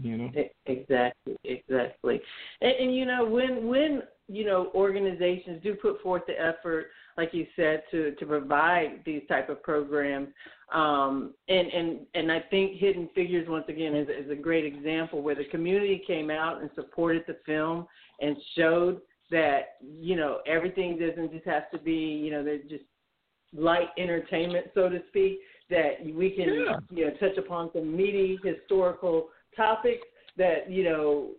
[0.00, 0.30] You know
[0.64, 2.20] exactly, exactly,
[2.62, 6.86] and, and you know when when you know organizations do put forth the effort,
[7.18, 10.28] like you said, to to provide these type of programs,
[10.72, 15.20] um, and and and I think Hidden Figures once again is is a great example
[15.20, 17.86] where the community came out and supported the film
[18.20, 22.84] and showed that you know everything doesn't just have to be you know they're just
[23.54, 26.76] light entertainment so to speak that we can yeah.
[26.90, 31.30] you know touch upon some meaty historical topics that you know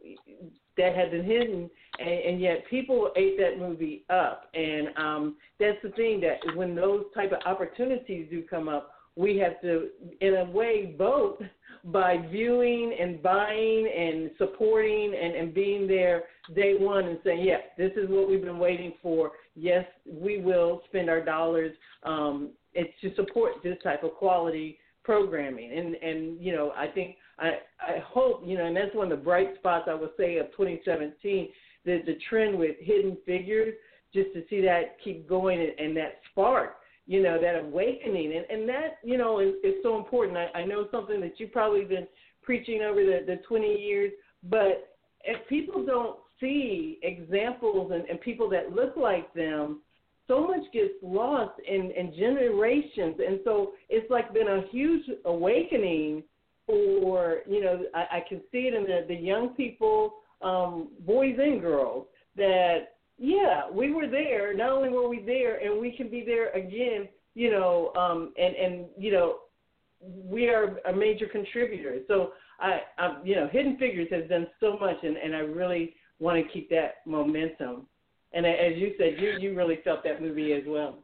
[0.78, 4.50] that had been hidden, and, and yet people ate that movie up.
[4.54, 9.38] And um, that's the thing that when those type of opportunities do come up, we
[9.38, 9.90] have to,
[10.22, 11.38] in a way, vote
[11.86, 16.24] by viewing and buying and supporting and, and being there
[16.56, 19.34] day one and saying, yeah, this is what we've been waiting for.
[19.56, 21.76] Yes, we will spend our dollars.
[22.04, 22.52] Um,
[23.02, 25.72] to support this type of quality programming.
[25.78, 29.18] And and you know, I think I I hope you know, and that's one of
[29.18, 31.50] the bright spots I would say of 2017.
[31.86, 33.74] The the trend with Hidden Figures,
[34.14, 36.76] just to see that keep going and, and that spark,
[37.08, 40.38] you know, that awakening, and and that you know is, is so important.
[40.38, 42.08] I, I know something that you've probably been
[42.42, 44.12] preaching over the the 20 years,
[44.50, 49.82] but if people don't see examples and, and people that look like them,
[50.28, 53.16] so much gets lost in, in generations.
[53.26, 56.24] And so it's like been a huge awakening
[56.66, 61.36] for, you know, I, I can see it in the, the young people, um, boys
[61.40, 64.54] and girls, that, yeah, we were there.
[64.54, 68.56] Not only were we there, and we can be there again, you know, um, and,
[68.56, 69.38] and, you know,
[70.02, 72.00] we are a major contributor.
[72.08, 75.96] So I, I, you know, Hidden Figures has done so much, and, and I really
[76.20, 77.88] want to keep that momentum.
[78.34, 81.00] And as you said, you you really felt that movie as well.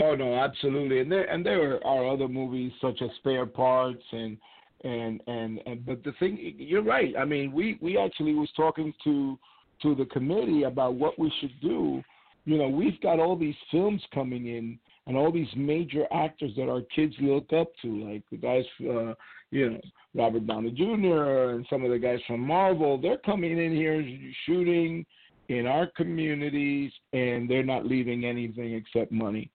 [0.00, 4.38] Oh no, absolutely, and there and there are other movies such as Spare Parts and
[4.84, 7.14] and and and but the thing you're right.
[7.18, 9.38] I mean, we we actually was talking to
[9.82, 12.02] to the committee about what we should do.
[12.44, 16.68] You know, we've got all these films coming in and all these major actors that
[16.68, 19.14] our kids look up to, like the guys, uh,
[19.50, 19.80] you know,
[20.14, 21.54] Robert Downey Jr.
[21.54, 22.98] and some of the guys from Marvel.
[23.00, 24.06] They're coming in here
[24.44, 25.04] shooting
[25.48, 29.50] in our communities, and they're not leaving anything except money.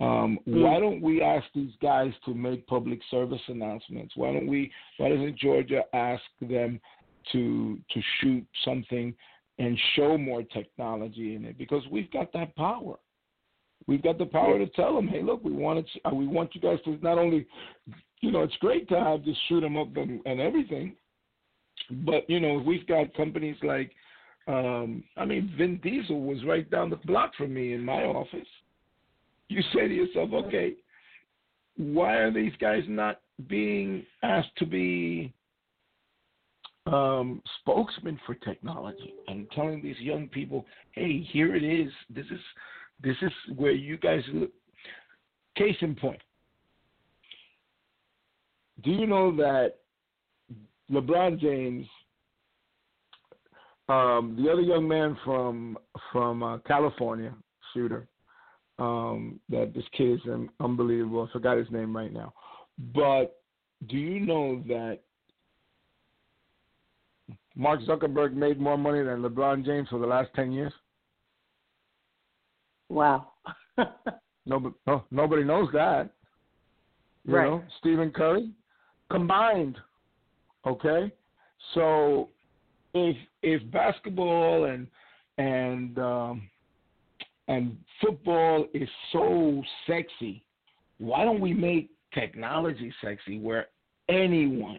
[0.00, 0.62] Um, mm.
[0.62, 4.14] Why don't we ask these guys to make public service announcements?
[4.16, 4.72] Why don't we?
[4.96, 6.80] Why doesn't Georgia ask them
[7.32, 9.14] to to shoot something
[9.58, 11.58] and show more technology in it?
[11.58, 12.96] Because we've got that power.
[13.86, 16.54] We've got the power to tell them, hey, look, we want to, uh, we want
[16.54, 17.46] you guys to not only,
[18.20, 20.94] you know, it's great to have to shoot them up and, and everything,
[21.90, 23.90] but you know, we've got companies like,
[24.46, 28.46] um, I mean, Vin Diesel was right down the block from me in my office.
[29.50, 30.74] You say to yourself, okay,
[31.76, 35.32] why are these guys not being asked to be
[36.86, 41.92] um, for technology and telling these young people, hey, here it is.
[42.08, 42.38] This is
[43.02, 44.50] this is where you guys look.
[45.56, 46.20] Case in point.
[48.84, 49.78] Do you know that
[50.92, 51.86] LeBron James,
[53.88, 55.76] um, the other young man from
[56.12, 57.34] from uh, California,
[57.74, 58.06] shooter,
[58.80, 60.20] um, that this kid is
[60.58, 61.28] unbelievable.
[61.28, 62.32] I forgot his name right now.
[62.94, 63.36] But
[63.88, 65.00] do you know that
[67.54, 70.72] Mark Zuckerberg made more money than LeBron James for the last ten years?
[72.88, 73.32] Wow.
[74.46, 76.10] nobody, no, nobody knows that.
[77.26, 77.44] You right.
[77.44, 78.50] know, Stephen Curry
[79.10, 79.76] combined.
[80.66, 81.12] Okay,
[81.74, 82.28] so
[82.94, 84.86] if if basketball and
[85.38, 86.48] and um,
[87.50, 90.44] and football is so sexy,
[90.98, 93.66] why don't we make technology sexy where
[94.08, 94.78] anyone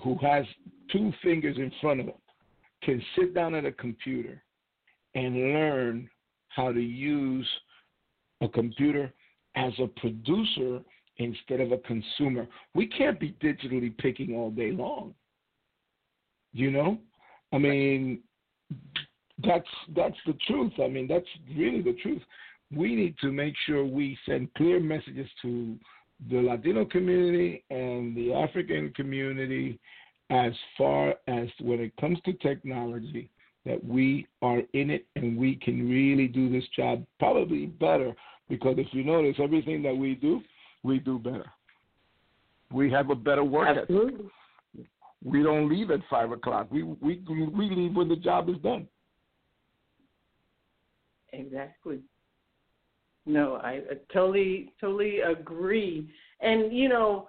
[0.00, 0.44] who has
[0.90, 2.16] two fingers in front of them
[2.82, 4.42] can sit down at a computer
[5.14, 6.10] and learn
[6.48, 7.48] how to use
[8.40, 9.12] a computer
[9.54, 10.80] as a producer
[11.18, 12.48] instead of a consumer.
[12.74, 15.14] We can't be digitally picking all day long.
[16.52, 16.98] You know?
[17.52, 18.22] I mean
[19.44, 20.72] that's that's the truth.
[20.82, 22.22] I mean that's really the truth.
[22.74, 25.76] We need to make sure we send clear messages to
[26.30, 29.78] the Latino community and the African community
[30.30, 33.30] as far as when it comes to technology
[33.64, 38.14] that we are in it and we can really do this job probably better
[38.48, 40.40] because if you notice everything that we do,
[40.82, 41.50] we do better.
[42.72, 44.14] We have a better work Absolutely.
[44.14, 44.86] ethic.
[45.24, 46.68] We don't leave at five o'clock.
[46.70, 48.86] We we we leave when the job is done.
[51.38, 52.00] Exactly.
[53.26, 53.80] No, I,
[54.12, 56.08] totally totally agree.
[56.40, 57.28] And you know,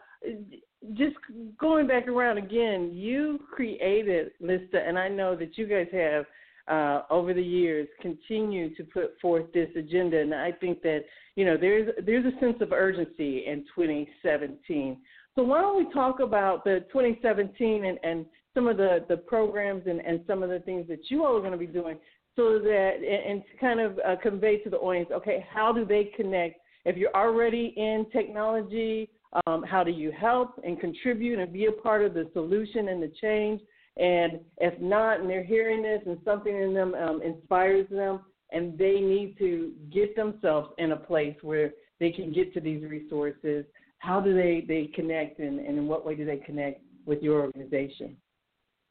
[0.94, 1.16] just
[1.60, 6.26] going back around again, you created LISTA, and I know that you guys have
[6.68, 11.04] uh, over the years continued to put forth this agenda, and I think that
[11.36, 14.98] you know there's there's a sense of urgency in 2017.
[15.36, 19.84] So why don't we talk about the 2017 and, and some of the, the programs
[19.86, 22.00] and, and some of the things that you all are going to be doing
[22.38, 22.92] so that
[23.28, 26.62] and, to kind of uh, convey to the audience, okay, how do they connect?
[26.86, 29.10] If you're already in technology
[29.46, 33.02] um, how do you help and contribute and be a part of the solution and
[33.02, 33.62] the change?
[33.98, 38.22] And if not, and they're hearing this and something in them um, inspires them,
[38.52, 42.84] and they need to get themselves in a place where they can get to these
[42.84, 43.66] resources,
[44.00, 47.42] how do they, they connect and, and in what way do they connect with your
[47.42, 48.16] organization?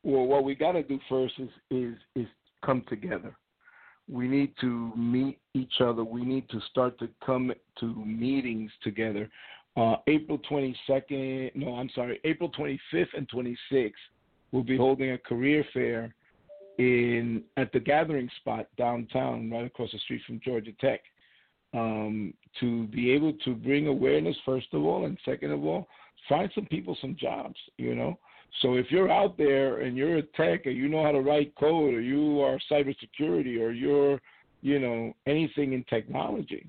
[0.03, 2.27] Well, what we got to do first is, is, is
[2.67, 3.37] come together.
[4.09, 6.05] We need to meet each other.
[6.05, 9.31] We need to start to come to meetings together
[9.77, 13.93] uh, April 22nd, no, I'm sorry, April 25th and 26th,
[14.51, 16.15] we'll be holding a career fair
[16.79, 21.01] in at the gathering spot downtown, right across the street from Georgia Tech,
[21.75, 25.87] um, to be able to bring awareness first of all, and second of all,
[26.29, 27.57] find some people some jobs.
[27.77, 28.19] You know,
[28.63, 31.55] So if you're out there and you're a tech or you know how to write
[31.59, 34.21] code or you are cybersecurity or you're,
[34.63, 36.67] you know, anything in technology,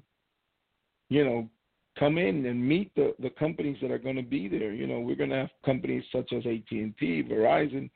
[1.09, 1.49] you know,
[1.97, 4.73] come in and meet the, the companies that are going to be there.
[4.73, 6.93] You know, we're going to have companies such as AT&T,
[7.31, 7.89] Verizon.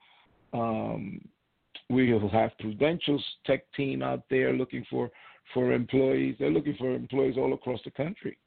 [0.54, 1.22] Um,
[1.90, 5.10] we will have Prudential's tech team out there looking for,
[5.54, 6.36] for employees.
[6.40, 8.38] They're looking for employees all across the country.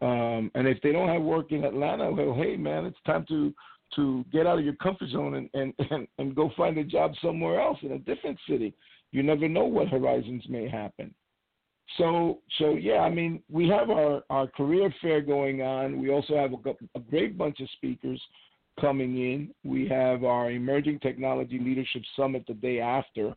[0.00, 3.52] Um, and if they don't have work in Atlanta, well, hey man, it's time to
[3.94, 7.12] to get out of your comfort zone and, and, and, and go find a job
[7.22, 8.74] somewhere else in a different city.
[9.12, 11.14] You never know what horizons may happen.
[11.98, 16.00] So, so yeah, I mean, we have our, our career fair going on.
[16.00, 18.20] We also have a, a great bunch of speakers
[18.80, 19.50] coming in.
[19.64, 23.34] We have our Emerging Technology Leadership Summit the day after,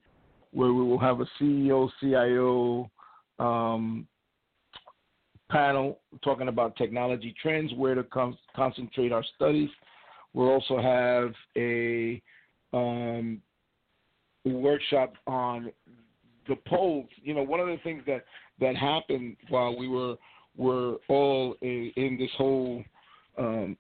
[0.52, 2.90] where we will have a CEO, CIO
[3.38, 4.08] um,
[5.50, 9.70] panel talking about technology trends, where to con- concentrate our studies.
[10.34, 12.22] We'll also have a
[12.74, 13.42] um,
[14.46, 15.72] workshop on
[16.48, 17.08] the polls.
[17.22, 18.26] You know, one of the things that
[18.60, 20.16] that happened while we were
[20.58, 22.84] were all in, in this whole
[23.38, 23.78] um,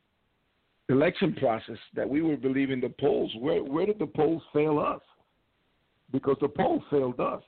[0.87, 3.31] election process that we were believing the polls.
[3.39, 5.01] Where where did the polls fail us?
[6.11, 7.43] Because the poll failed us.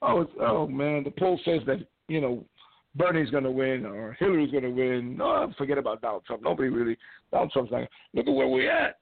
[0.00, 2.44] Oh, it's, oh man, the poll says that you know
[2.94, 5.16] Bernie's going to win or Hillary's going to win.
[5.16, 6.42] No, forget about Donald Trump.
[6.42, 6.96] Nobody really.
[7.30, 7.88] Donald Trump's not.
[8.14, 8.98] Look at where we're at.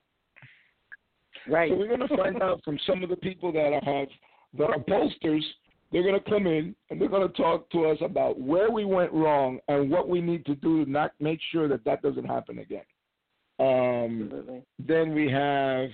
[1.49, 1.71] Right.
[1.71, 4.09] So we're going to find out from some of the people that have
[4.59, 5.43] that are pollsters.
[5.93, 8.85] They're going to come in and they're going to talk to us about where we
[8.85, 12.27] went wrong and what we need to do to not make sure that that doesn't
[12.27, 12.85] happen again.
[13.59, 15.91] Um, then we have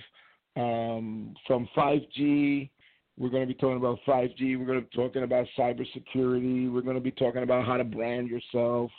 [0.55, 2.69] um, from 5G
[3.17, 4.59] we're going to be talking about 5G.
[4.59, 6.71] We're going to be talking about cybersecurity.
[6.71, 8.91] We're going to be talking about how to brand yourself,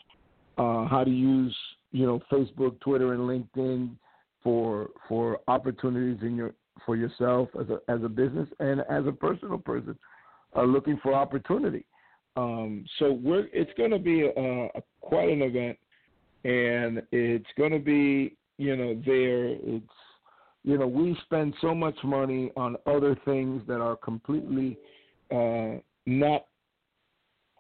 [0.57, 1.57] uh, how to use
[1.93, 3.91] you know Facebook, Twitter, and LinkedIn
[4.43, 6.53] for for opportunities in your
[6.85, 9.97] for yourself as a as a business and as a personal person
[10.57, 11.85] uh, looking for opportunity.
[12.37, 15.79] Um, so we're it's going to be a, a, quite an event,
[16.45, 19.47] and it's going to be you know there.
[19.47, 19.87] It's
[20.69, 24.77] you know, we spend so much money on other things that are completely
[25.31, 26.45] uh, not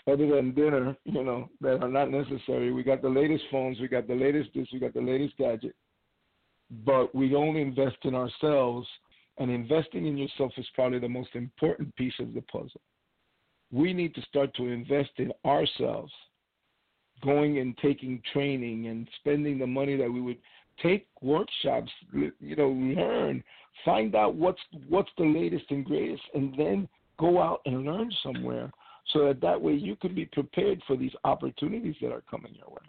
[0.06, 2.70] other than dinner, you know, that are not necessary.
[2.70, 5.74] We got the latest phones, we got the latest this, we got the latest gadget,
[6.84, 8.86] but we don't invest in ourselves.
[9.38, 12.82] And investing in yourself is probably the most important piece of the puzzle.
[13.72, 16.12] We need to start to invest in ourselves,
[17.24, 20.38] going and taking training and spending the money that we would
[20.82, 23.42] take workshops, you know, learn,
[23.84, 28.70] find out what's what's the latest and greatest, and then go out and learn somewhere,
[29.12, 32.68] so that that way you can be prepared for these opportunities that are coming your
[32.68, 32.82] way.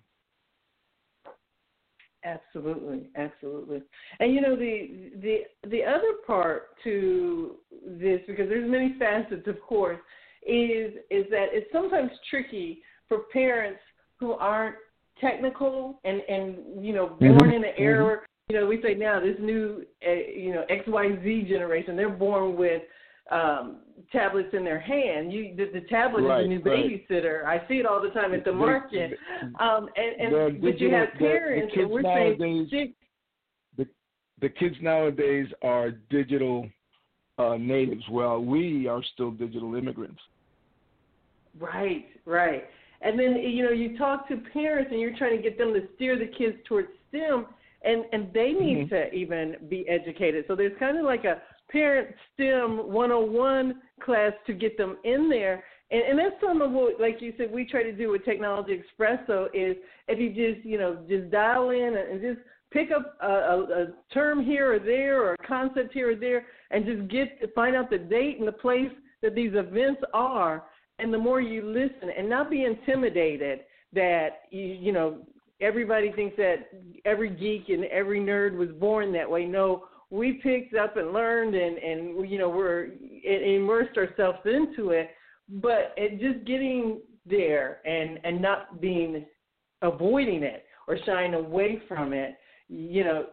[2.26, 3.82] Absolutely, absolutely.
[4.20, 9.62] And you know the the the other part to this because there's many facets, of
[9.62, 10.00] course,
[10.46, 13.80] is is that it's sometimes tricky for parents
[14.20, 14.76] who aren't
[15.22, 17.50] technical and and you know born mm-hmm.
[17.52, 18.18] in an era.
[18.18, 18.26] Mm-hmm.
[18.52, 22.10] You know, we say now this new uh, you know X Y Z generation, they're
[22.10, 22.82] born with
[23.32, 23.78] um,
[24.12, 25.32] tablets in their hand.
[25.32, 27.08] You the, the tablet right, is a new right.
[27.10, 27.46] babysitter.
[27.46, 29.18] I see it all the time at the market.
[29.60, 32.94] Um, and and but you have parents, the, the and we're saying
[33.78, 33.88] the
[34.42, 36.68] the kids nowadays are digital
[37.38, 38.04] uh, natives.
[38.10, 40.22] Well, we are still digital immigrants.
[41.60, 42.64] Right, right.
[43.02, 45.82] And then you know you talk to parents and you're trying to get them to
[45.96, 47.46] steer the kids towards STEM,
[47.84, 48.96] and and they need mm-hmm.
[48.96, 50.46] to even be educated.
[50.48, 51.42] So there's kind of like a
[51.72, 55.64] parent STEM 101 class to get them in there.
[55.92, 58.80] And, and that's some of what, like you said, we try to do with Technology
[58.80, 59.76] Expresso is
[60.08, 62.40] if you just, you know, just dial in and just
[62.72, 66.46] pick up a, a, a term here or there or a concept here or there
[66.72, 68.92] and just get find out the date and the place
[69.22, 70.64] that these events are
[71.00, 73.62] and the more you listen and not be intimidated
[73.94, 75.20] that you you know
[75.62, 76.70] everybody thinks that
[77.06, 79.46] every geek and every nerd was born that way.
[79.46, 82.90] No we picked up and learned and and you know we're
[83.24, 85.12] immersed ourselves into it
[85.62, 89.26] but it just getting there and and not being
[89.82, 92.36] avoiding it or shying away from it
[92.68, 93.28] you know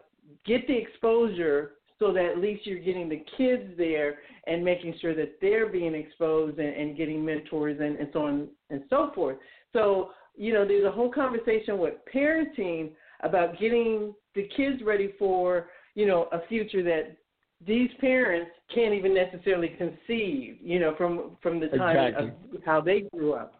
[0.45, 5.15] get the exposure so that at least you're getting the kids there and making sure
[5.15, 9.37] that they're being exposed and, and getting mentors and, and so on and so forth.
[9.73, 12.91] So, you know, there's a whole conversation with parenting
[13.23, 17.17] about getting the kids ready for, you know, a future that
[17.65, 22.57] these parents can't even necessarily conceive, you know, from from the time exactly.
[22.57, 23.53] of how they grew up.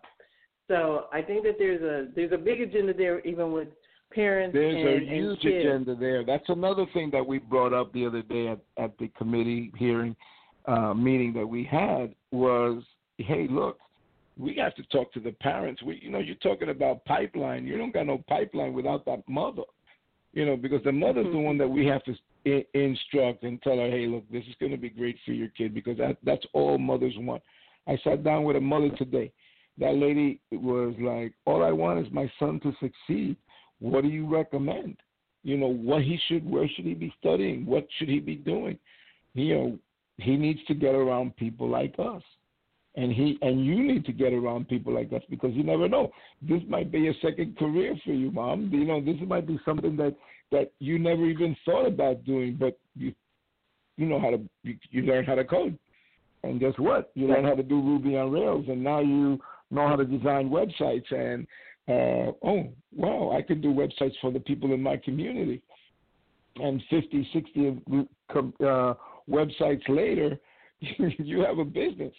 [0.68, 3.70] So I think that there's a there's a big agenda there even with
[4.14, 4.54] parents.
[4.54, 6.24] There's and, a huge agenda there.
[6.26, 10.16] That's another thing that we brought up the other day at, at the committee hearing
[10.68, 12.84] uh, meeting that we had was,
[13.18, 13.80] hey, look,
[14.38, 15.82] we have to talk to the parents.
[15.82, 17.66] We, you know, you're talking about pipeline.
[17.66, 19.64] You don't got no pipeline without that mother,
[20.34, 21.36] you know, because the mother's Mm-hmm.
[21.38, 24.56] the one that we have to I- instruct and tell her, hey, look, this is
[24.60, 27.42] going to be great for your kid because that that's all mothers want.
[27.88, 29.32] I sat down with a mother today.
[29.80, 33.38] That lady was like, all I want is my son to succeed.
[33.80, 34.98] What do you recommend?
[35.44, 37.66] You know, what he should, where should he be studying?
[37.66, 38.78] What should he be doing?
[39.34, 39.80] You know,
[40.18, 42.24] he needs to get around people like us
[42.98, 46.12] and he and you need to get around people like us because you never know.
[46.42, 48.70] This might be a second career for you, mom.
[48.74, 50.16] You know, this might be something that
[50.52, 53.14] that you never even thought about doing, but you
[53.98, 55.78] you know how to you, you learn how to code,
[56.44, 57.12] and guess what?
[57.14, 60.50] You learn how to do Ruby on Rails, and now you know how to design
[60.50, 61.12] websites.
[61.14, 61.46] And
[61.88, 65.62] uh, oh wow, I could do websites for the people in my community.
[66.58, 67.82] And 50, 60
[68.36, 68.94] uh,
[69.30, 70.40] websites later,
[70.80, 72.14] you have a business.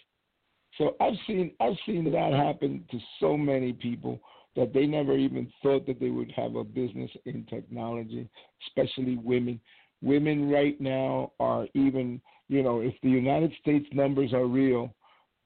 [0.77, 4.19] So I've seen I've seen that happen to so many people
[4.55, 8.27] that they never even thought that they would have a business in technology,
[8.67, 9.59] especially women.
[10.01, 14.93] Women right now are even, you know, if the United States numbers are real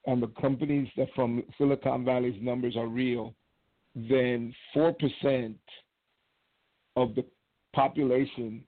[0.05, 3.33] and the companies that from Silicon Valley's numbers are real,
[3.95, 5.55] then 4%
[6.95, 7.25] of the
[7.73, 8.63] population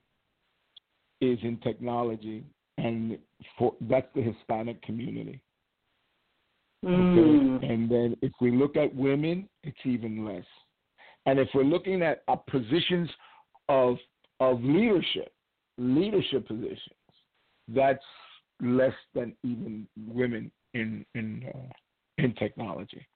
[1.20, 2.44] is in technology
[2.78, 3.18] and
[3.58, 5.40] for, that's the Hispanic community.
[6.84, 7.56] Mm.
[7.56, 7.66] Okay?
[7.66, 10.44] And then if we look at women, it's even less.
[11.24, 13.10] And if we're looking at uh, positions
[13.68, 13.96] of
[14.38, 15.32] of leadership,
[15.78, 16.78] leadership positions,
[17.68, 18.04] that's
[18.62, 21.72] less than even women in in uh,
[22.18, 23.06] in technology.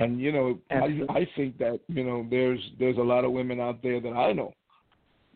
[0.00, 3.60] And you know, I, I think that you know there's there's a lot of women
[3.60, 4.52] out there that I know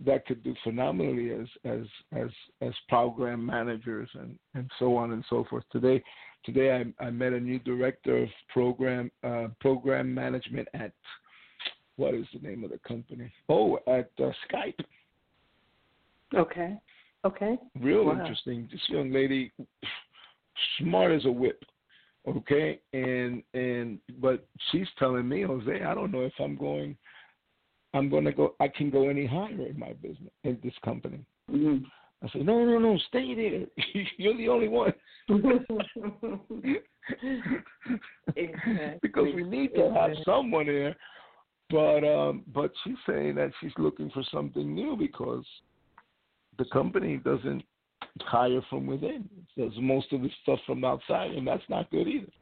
[0.04, 2.30] that could do phenomenally as as as
[2.60, 5.64] as program managers and and so on and so forth.
[5.70, 6.02] Today
[6.44, 10.92] today I, I met a new director of program uh, program management at
[11.96, 13.30] what is the name of the company?
[13.48, 14.78] Oh, at uh, Skype.
[16.34, 16.76] Okay.
[17.24, 17.58] Okay.
[17.80, 18.20] Real Wow.
[18.20, 18.68] interesting.
[18.70, 19.50] This young lady,
[20.78, 21.64] smart as a whip.
[22.28, 26.96] Okay, and and but she's telling me, Jose, I don't know if I'm going.
[27.94, 28.54] I'm going to go.
[28.60, 31.24] I can go any higher in my business in this company.
[31.50, 31.84] Mm-hmm.
[32.22, 33.66] I said, no, no, no, stay there.
[34.18, 34.92] You're the only one.
[35.28, 35.78] Exactly.
[39.02, 40.96] because we need to have someone there.
[41.70, 45.44] But um, but she's saying that she's looking for something new because
[46.58, 47.62] the company doesn't
[48.22, 49.28] hire from within.
[49.56, 52.32] It does most of the stuff from outside, and that's not good either.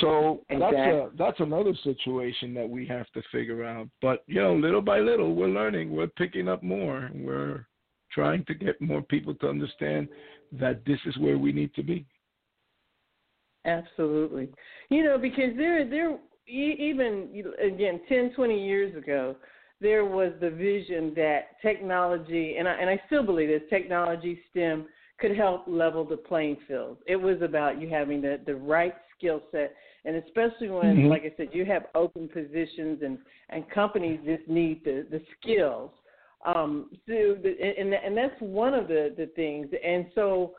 [0.00, 3.88] So that's a, that's another situation that we have to figure out.
[4.00, 5.94] But you know, little by little, we're learning.
[5.94, 7.10] We're picking up more.
[7.12, 7.66] We're
[8.12, 10.08] trying to get more people to understand
[10.52, 12.06] that this is where we need to be.
[13.64, 14.48] Absolutely.
[14.88, 16.16] You know, because there, there,
[16.46, 19.36] even again, ten, twenty years ago,
[19.80, 24.86] there was the vision that technology, and I, and I still believe this, technology, STEM,
[25.18, 26.98] could help level the playing field.
[27.06, 29.74] It was about you having the the right skill set,
[30.04, 31.08] and especially when, Mhm.
[31.10, 33.18] like I said, you have open positions and
[33.50, 35.90] and companies just need the the skills.
[36.44, 40.56] Um, so, the, and and that's one of the the things, and so.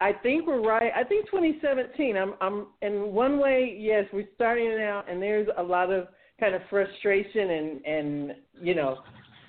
[0.00, 0.90] I think we're right.
[0.96, 2.16] I think 2017.
[2.16, 3.76] I'm, I'm in one way.
[3.78, 6.08] Yes, we're starting it out, and there's a lot of
[6.40, 8.98] kind of frustration, and and you know,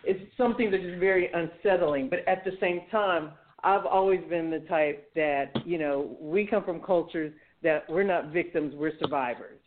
[0.04, 2.10] it's something that is very unsettling.
[2.10, 3.32] But at the same time,
[3.64, 7.34] I've always been the type that you know we come from cultures
[7.64, 9.60] that we're not victims, we're survivors.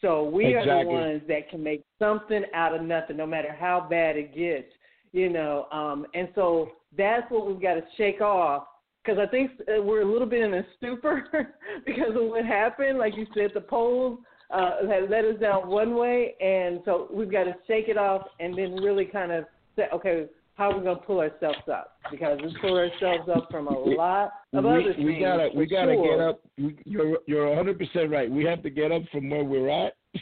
[0.00, 3.86] So we are the ones that can make something out of nothing, no matter how
[3.88, 4.68] bad it gets.
[5.12, 8.64] You know, um, and so that's what we've got to shake off
[9.04, 11.24] because I think uh, we're a little bit in a stupor
[11.86, 12.98] because of what happened.
[12.98, 14.18] Like you said, the polls
[14.50, 18.22] uh, had led us down one way, and so we've got to shake it off
[18.40, 19.44] and then really kind of
[19.76, 21.96] say, okay, how are we going to pull ourselves up?
[22.10, 25.04] Because we pull ourselves up from a lot of other we, things.
[25.04, 26.16] we gotta we gotta sure.
[26.16, 26.40] get up.
[26.58, 28.30] We, you're you're 100 percent right.
[28.30, 29.94] We have to get up from where we're at,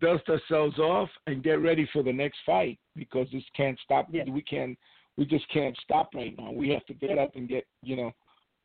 [0.00, 4.10] dust ourselves off, and get ready for the next fight because this can't stop.
[4.12, 4.76] We can
[5.16, 6.52] we just can't stop right now.
[6.52, 8.12] We have to get up and get you know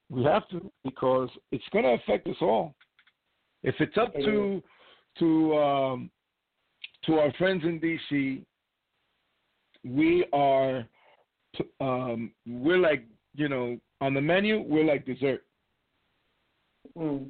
[0.10, 2.76] we have to because it's going to affect us all.
[3.64, 4.61] If it's up to
[5.20, 6.09] to um,
[7.05, 8.43] to our friends in DC,
[9.84, 10.86] we are
[11.80, 13.05] um, we're like
[13.36, 15.43] you know on the menu we're like dessert.
[16.97, 17.28] Mm.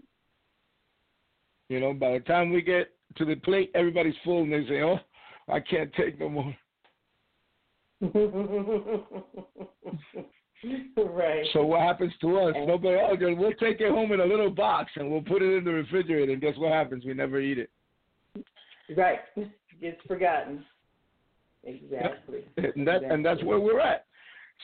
[1.69, 4.81] You know, by the time we get to the plate, everybody's full, and they say,
[4.81, 4.99] "Oh,
[5.47, 6.55] I can't take no more.
[10.97, 11.45] right.
[11.53, 12.55] So what happens to us?
[12.65, 12.95] Nobody.
[12.95, 15.71] Oh, we'll take it home in a little box and we'll put it in the
[15.71, 16.31] refrigerator.
[16.31, 17.05] And guess what happens?
[17.05, 17.69] We never eat it.
[18.95, 19.19] Right.
[19.85, 20.63] It's forgotten.
[21.65, 22.45] Exactly.
[22.55, 23.09] And that exactly.
[23.09, 24.05] and that's where we're at.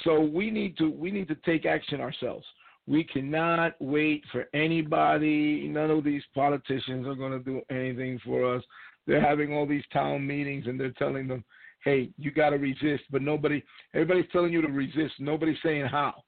[0.05, 2.45] So we need to we need to take action ourselves.
[2.87, 5.67] We cannot wait for anybody.
[5.67, 8.63] None of these politicians are going to do anything for us.
[9.07, 11.43] They're having all these town meetings and they're telling them,
[11.83, 13.63] "Hey, you got to resist." But nobody,
[13.93, 15.19] everybody's telling you to resist.
[15.19, 16.23] Nobody's saying how.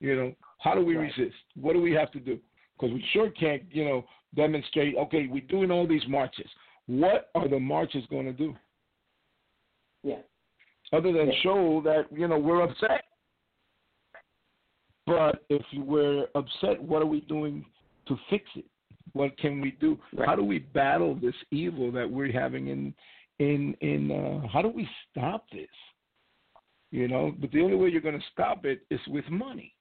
[0.00, 1.12] You know, how do we Right.
[1.16, 1.36] resist?
[1.54, 2.38] What do we have to do?
[2.74, 4.94] Because we sure can't, you know, demonstrate.
[4.96, 6.50] Okay, we're doing all these marches.
[6.86, 8.54] What are the marches going to do?
[10.02, 10.22] Yeah.
[10.92, 11.38] other than Yeah.
[11.40, 13.06] show that you know we're upset.
[15.04, 17.64] But if we're upset, what are we doing
[18.06, 18.66] to fix it?
[19.12, 19.98] What can we do?
[20.12, 20.28] Right.
[20.28, 22.94] How do we battle this evil that we're having in
[23.38, 24.10] in in?
[24.10, 25.68] Uh, how do we stop this?
[26.90, 29.74] You know, but the only way you're going to stop it is with money.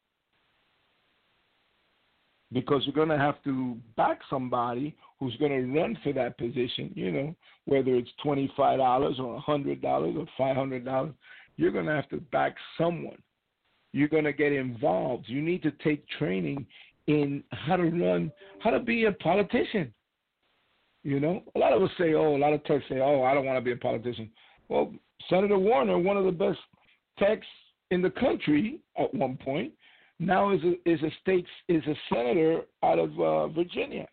[2.51, 6.91] Because you're going to have to back somebody who's going to run for that position,
[6.93, 7.35] you know,
[7.65, 11.13] whether it's $25 or a $100 or $500,
[11.57, 13.17] you're going to have to back someone.
[13.93, 15.25] You're going to get involved.
[15.27, 16.65] You need to take training
[17.07, 19.93] in how to run, how to be a politician.
[21.05, 23.35] You know, a lot of us say, oh, a lot of techs say, oh, I
[23.35, 24.27] don't want to be a politician.
[24.69, 24.91] Well,
[25.29, 26.57] Senator Warner, one of the best
[27.19, 27.45] techs
[27.91, 29.71] in the country at one point,
[30.17, 34.07] now is a is a state is a senator out of uh, Virginia.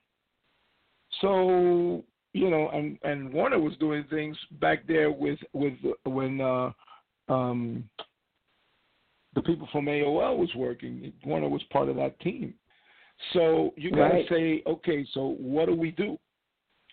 [1.23, 5.75] So you know, and and Warner was doing things back there with with
[6.05, 6.73] when uh,
[7.31, 7.89] um,
[9.35, 11.11] the people from AOL was working.
[11.25, 12.53] Warner was part of that team.
[13.33, 14.29] So you got to Right.
[14.29, 16.19] say, okay, so what do we do?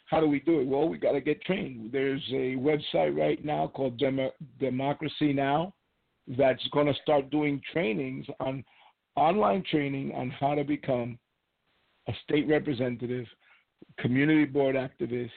[0.10, 0.68] How do we do it?
[0.68, 1.92] Well, we got to get trained.
[1.92, 5.74] There's a website right now called Demo- Democracy Now
[6.38, 8.64] that's going to start doing trainings on
[9.16, 11.20] online training on how to become
[12.08, 13.28] a state representative,
[14.00, 15.30] community board activist,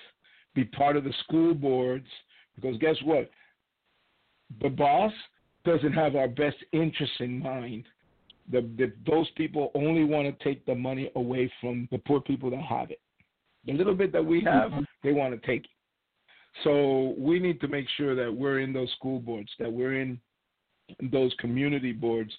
[0.55, 2.07] be part of the school boards.
[2.57, 3.31] Because guess what?
[4.63, 5.13] The boss
[5.67, 7.85] doesn't have our best interests in mind.
[8.51, 12.51] The, the, those people only want to take the money away from the poor people
[12.51, 13.01] that have it.
[13.67, 15.71] The little bit that we have, they want to take it.
[16.65, 20.21] So we need to make sure that we're in those school boards, that we're in
[21.11, 22.33] those community boards,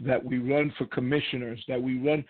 [0.00, 2.24] that we run for commissioners, that we run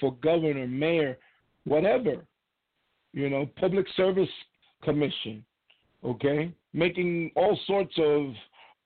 [0.00, 1.18] for governor, mayor,
[1.64, 2.24] whatever,
[3.12, 4.28] you know, public service
[4.82, 5.44] commission,
[6.04, 8.32] okay, making all sorts of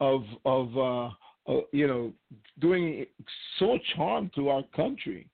[0.01, 1.07] of of uh,
[1.53, 2.13] uh, you know
[2.61, 3.07] doing
[3.59, 5.29] so much harm to our country,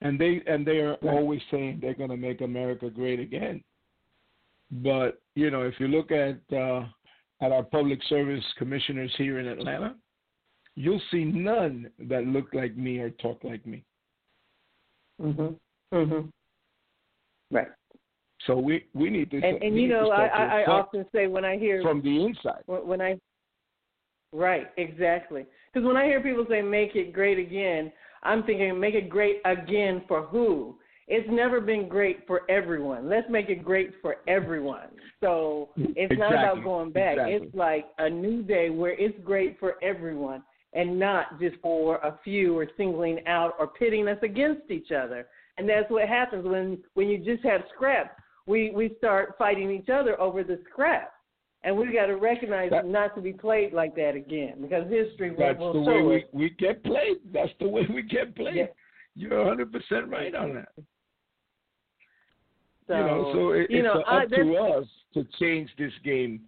[0.00, 1.14] and they and they are Right.
[1.14, 3.62] always saying they're going to make America great again.
[4.70, 6.86] But you know, if you look at uh,
[7.40, 9.96] at our public service commissioners here in Atlanta,
[10.76, 13.84] you'll see none that look like me or talk like me.
[15.20, 15.56] Mhm.
[15.92, 16.30] Mhm.
[17.50, 17.68] Right.
[18.46, 21.44] So we we need to And and you know, I I, I often say when
[21.44, 22.62] I hear from the inside.
[22.66, 23.18] when when I
[24.32, 27.92] right exactly because when I hear people say make it great again,
[28.22, 30.76] I'm thinking make it great again for who?
[31.08, 33.08] It's never been great for everyone.
[33.08, 34.88] Let's make it great for everyone.
[35.20, 37.18] So it's not about going back.
[37.18, 37.34] Exactly.
[37.34, 42.18] It's like a new day where it's great for everyone and not just for a
[42.22, 45.26] few or singling out or pitting us against each other.
[45.58, 48.10] And that's what happens when when you just have scraps.
[48.46, 51.12] We we start fighting each other over the scraps.
[51.62, 55.30] And we got to recognize That- not to be played like that again because history
[55.30, 57.18] will, That's will the way we, we get played.
[57.32, 58.56] That's the way we get played.
[58.56, 58.66] Yeah.
[59.14, 60.68] You're 100 percent right on that.
[62.86, 65.70] So, you know, so it, you it's know, uh, I- up to us to change
[65.78, 66.40] this game.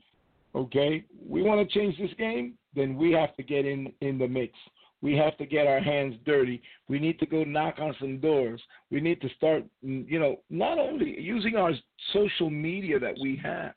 [0.55, 4.29] Okay, we want to change this game, then we have to get in in the
[4.29, 4.53] mix.
[5.01, 6.63] We have to get our hands dirty.
[6.89, 8.61] We need to go knock on some doors.
[8.91, 11.73] We need to start, you know, not only using our
[12.13, 13.73] social media that we have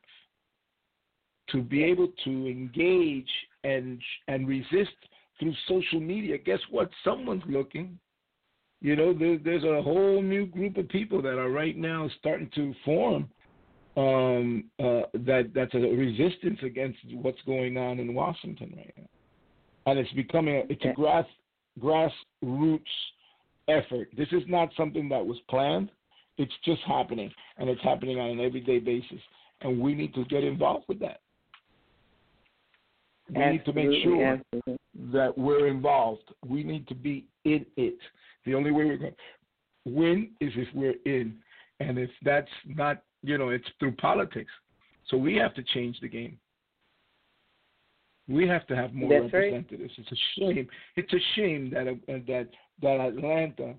[1.52, 3.30] to be able to engage
[3.64, 4.96] and and resist
[5.40, 6.38] through social media.
[6.38, 6.90] Guess what?
[7.04, 8.00] Someone's looking.
[8.82, 12.50] You know, there, there's a whole new group of people that are right now starting
[12.56, 13.30] to form
[13.98, 19.08] um, uh, that that's a resistance against what's going on in Washington right now,
[19.88, 21.26] and it's becoming a, it's a grass
[21.80, 22.82] grassroots
[23.68, 24.10] effort.
[24.18, 25.90] This is not something that was planned.
[26.38, 29.20] It's just happening, and it's happening on an everyday basis,
[29.62, 31.22] and we need to get involved with that.
[33.34, 34.78] We need to make sure absolutely.
[35.12, 36.32] that we're involved.
[36.48, 37.98] We need to be in it.
[38.46, 41.38] The only way we're going to win is if we're in.
[41.80, 44.52] And if that's not, you know, it's through politics.
[45.10, 46.38] So we have to change the game.
[48.28, 49.94] We have to have more That's representatives.
[49.98, 50.08] Right.
[50.08, 50.68] It's a shame.
[50.96, 52.48] It's a shame that uh, that
[52.82, 53.76] that Atlanta,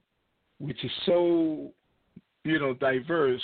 [0.59, 1.73] which is so,
[2.45, 3.43] you know, diverse.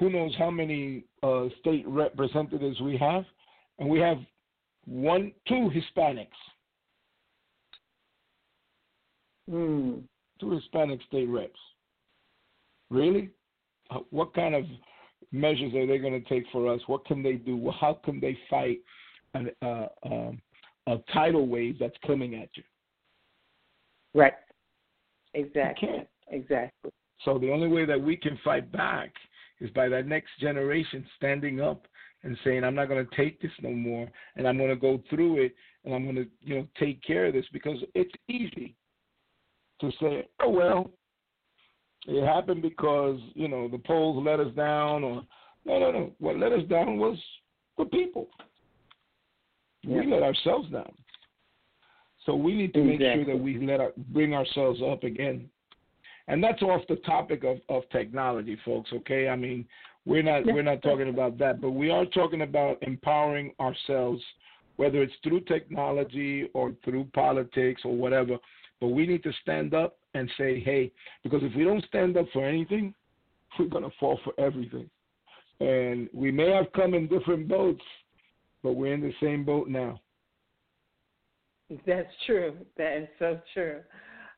[0.00, 3.24] Who knows how many uh, state representatives we have,
[3.78, 4.18] and we have
[4.88, 6.28] one, two Hispanics.
[9.50, 10.02] Mm.
[10.40, 11.58] Two Hispanic state reps.
[12.90, 13.30] Really?
[14.10, 14.64] What kind of
[15.32, 16.80] measures are they going to take for us?
[16.86, 17.70] What can they do?
[17.78, 18.78] How can they fight
[19.34, 20.40] an, uh, um,
[20.86, 22.62] a tidal wave that's coming at you?
[24.14, 24.34] Right.
[25.34, 25.88] Exactly.
[25.88, 26.08] You can't.
[26.30, 26.90] Exactly.
[27.24, 29.12] So the only way that we can fight back
[29.60, 31.86] is by that next generation standing up
[32.22, 35.02] and saying, "I'm not going to take this no more, and I'm going to go
[35.08, 35.54] through it,
[35.84, 38.74] and I'm going to, you know, take care of this." Because it's easy
[39.80, 40.90] to say, "Oh well,
[42.06, 45.22] it happened because you know the polls let us down," or
[45.64, 46.12] no, no, no.
[46.18, 47.18] What let us down was
[47.76, 48.28] the people.
[49.82, 50.00] Yeah.
[50.00, 50.92] We let ourselves down.
[52.26, 53.16] So we need to exactly.
[53.16, 55.48] make sure that we let our, bring ourselves up again.
[56.26, 58.90] And that's off the topic of, of technology, folks.
[58.92, 59.64] Okay, I mean
[60.08, 64.22] we're not we're not talking about that, but we are talking about empowering ourselves,
[64.76, 68.38] whether it's through technology or through politics or whatever.
[68.80, 70.90] But we need to stand up and say, hey,
[71.22, 72.94] because if we don't stand up for anything,
[73.58, 74.88] we're gonna fall for everything.
[75.60, 77.84] And we may have come in different boats,
[78.62, 80.00] but we're in the same boat now.
[81.86, 82.56] That's true.
[82.78, 83.80] That is so true.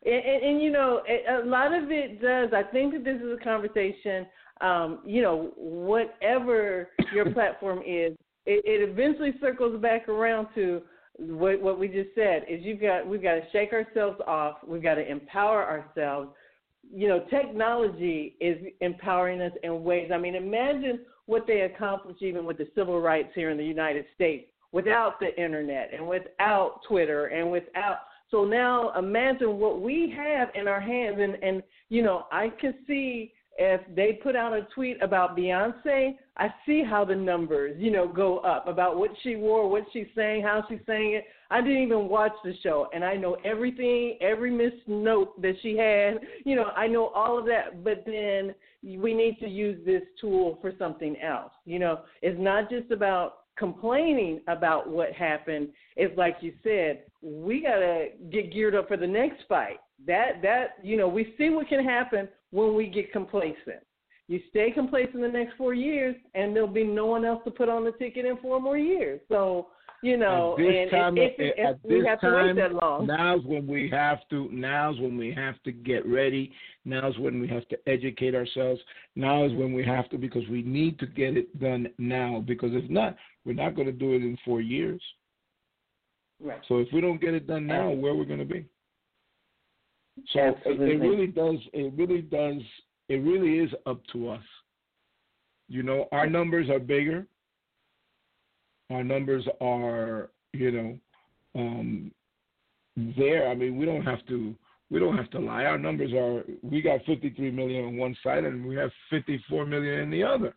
[0.05, 2.51] And, and, and, you know, a lot of it does.
[2.55, 4.27] I think that this is a conversation.
[4.61, 10.83] Um, you know, whatever your platform is, it, it eventually circles back around to
[11.19, 12.45] what, what we just said.
[12.49, 14.59] Is you've got we've got to shake ourselves off.
[14.67, 16.31] We've got to empower ourselves.
[16.93, 20.11] You know, technology is empowering us in ways.
[20.13, 24.05] I mean, imagine what they accomplished even with the civil rights here in the United
[24.15, 27.99] States without the internet and without Twitter and without
[28.31, 32.75] so now imagine what we have in our hands and and you know I can
[32.87, 33.33] see
[33.63, 38.09] if they put out a tweet about Beyonce, I see how the numbers, you know,
[38.09, 41.27] go up about what she wore, what she's saying, how she's saying it.
[41.51, 45.77] I didn't even watch the show and I know everything, every missed note that she
[45.77, 46.27] had.
[46.47, 50.59] You know, I know all of that, but then we need to use this tool
[50.63, 51.53] for something else.
[51.67, 57.61] You know, it's not just about complaining about what happened it's like you said we
[57.61, 61.51] got to get geared up for the next fight that that you know we see
[61.51, 63.85] what can happen when we get complacent.
[64.29, 67.69] You stay complacent the next four years and there'll be no one else to put
[67.69, 69.21] on the ticket in four more years.
[69.29, 69.69] So
[70.03, 72.47] you know at this and time, if, if, if at we this have time, to
[72.47, 73.07] wait that long.
[73.07, 76.53] now's when we have to now's when we have to get ready.
[76.85, 78.81] Now's when we have to educate ourselves.
[79.17, 82.43] Now is when we have to because we need to get it done now.
[82.47, 85.03] Because if not we're not going to do it in four years.
[86.41, 86.61] Right.
[86.69, 88.65] So if we don't get it done now where are we're going to be
[90.35, 90.87] Absolutely.
[90.87, 92.63] it, it really does it really does
[93.09, 94.43] it really is up to us.
[95.69, 97.27] You know our numbers are bigger.
[98.91, 100.99] Our numbers are you know
[101.55, 102.11] um
[102.97, 103.49] there.
[103.49, 104.55] I mean we don't have to
[104.91, 105.65] we don't have to lie.
[105.65, 110.01] Our numbers are we got 53 million on one side and we have 54 million
[110.01, 110.55] in the other.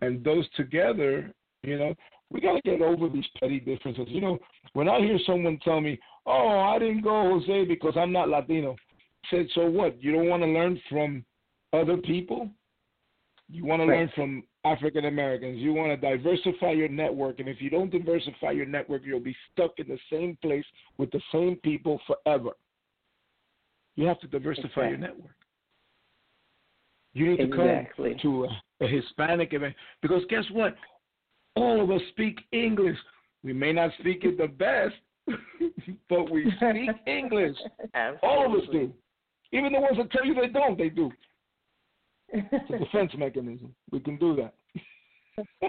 [0.00, 1.32] And those together
[1.62, 1.94] you know
[2.30, 4.06] we got to get over these petty differences.
[4.08, 4.38] You know
[4.72, 8.76] when i hear someone tell me oh i didn't go jose because i'm not latino
[9.30, 11.24] said so what you don't want to learn from
[11.72, 12.50] other people
[13.50, 13.98] you want to Right.
[13.98, 15.58] learn from African Americans.
[15.58, 19.36] You want to diversify your network, and if you don't diversify your network, you'll be
[19.52, 20.64] stuck in the same place
[20.98, 22.50] with the same people forever.
[23.96, 25.34] You have to diversify your network.
[27.12, 28.10] You need to Exactly.
[28.10, 30.76] come to a, a Hispanic event because guess what?
[31.56, 32.96] All of us speak English.
[33.42, 34.94] We may not speak it the best,
[36.08, 37.56] but we speak English.
[38.22, 38.92] All of us do.
[39.52, 41.10] Even the ones that tell you they don't, they do.
[42.32, 43.74] It's a defense mechanism.
[43.90, 44.54] We can do that.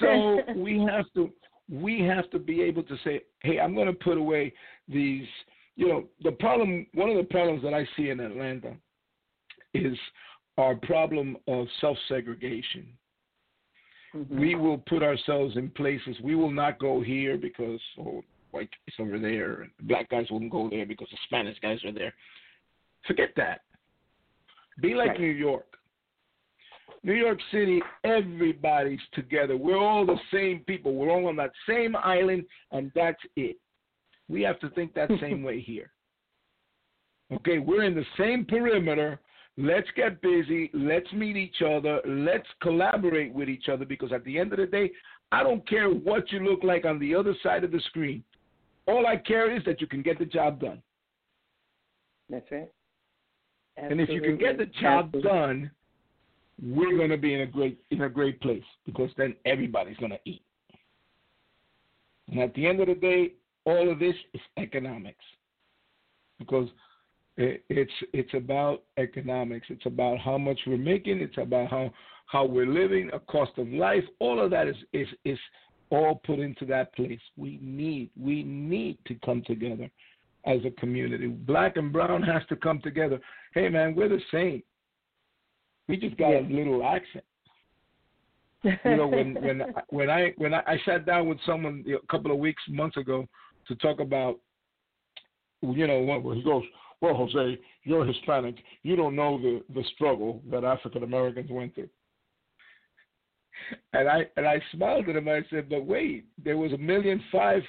[0.00, 1.30] so we have to
[1.70, 4.52] we have to be able to say, hey, I'm going to put away
[4.88, 5.26] these.
[5.74, 6.86] You know, the problem.
[6.94, 8.74] One of the problems that I see in Atlanta
[9.74, 9.98] is
[10.56, 12.86] our problem of self segregation.
[14.14, 14.38] Mhm.
[14.38, 16.16] We will put ourselves in places.
[16.22, 18.24] We will not go here because oh,
[18.56, 21.92] white guys over there, and black guys won't go there because the Spanish guys are
[21.92, 22.14] there.
[23.06, 23.60] Forget that.
[24.80, 25.20] Be like Right.
[25.20, 25.66] New York.
[27.02, 29.56] New York City, everybody's together.
[29.56, 30.94] We're all the same people.
[30.94, 33.56] We're all on that same island, and that's it.
[34.28, 35.90] We have to think that same way here.
[37.32, 39.20] Okay, we're in the same perimeter.
[39.56, 40.70] Let's get busy.
[40.74, 42.00] Let's meet each other.
[42.06, 44.90] Let's collaborate with each other because at the end of the day,
[45.32, 48.22] I don't care what you look like on the other side of the screen.
[48.86, 50.82] All I care is that you can get the job done.
[52.30, 52.68] That's right.
[53.78, 54.02] Absolutely.
[54.02, 55.30] And if you can get the job Absolutely.
[55.30, 55.70] done,
[56.62, 60.12] we're going to be in a great in a great place because then everybody's going
[60.12, 60.42] to eat.
[62.28, 63.32] And at the end of the day,
[63.64, 65.24] all of this is economics,
[66.38, 66.68] because
[67.36, 69.66] it's it's about economics.
[69.68, 71.20] It's about how much we're making.
[71.20, 71.92] It's about how
[72.26, 74.04] how we're living, a cost of life.
[74.18, 75.38] All of that is is is
[75.90, 77.20] all put into that place.
[77.36, 79.90] We need we need to come together
[80.46, 81.26] as a community.
[81.26, 83.20] Black and brown has to come together.
[83.54, 84.62] Hey man, we're the same.
[85.88, 86.40] We just got yeah.
[86.40, 87.24] a little accent.
[88.62, 92.32] you know, when when when I when I, I sat down with someone a couple
[92.32, 93.26] of weeks months ago
[93.68, 94.38] to talk about,
[95.62, 96.62] you know, what he goes,
[97.00, 98.56] well, Jose, you're Hispanic.
[98.82, 101.88] You don't know the the struggle that African Americans went through.
[103.92, 105.28] And I and I smiled at him.
[105.28, 107.62] I said, but wait, there was a million five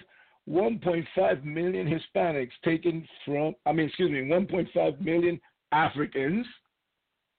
[0.49, 5.39] 1.5 million Hispanics taken from, I mean, excuse me, 1.5 million
[5.71, 6.45] Africans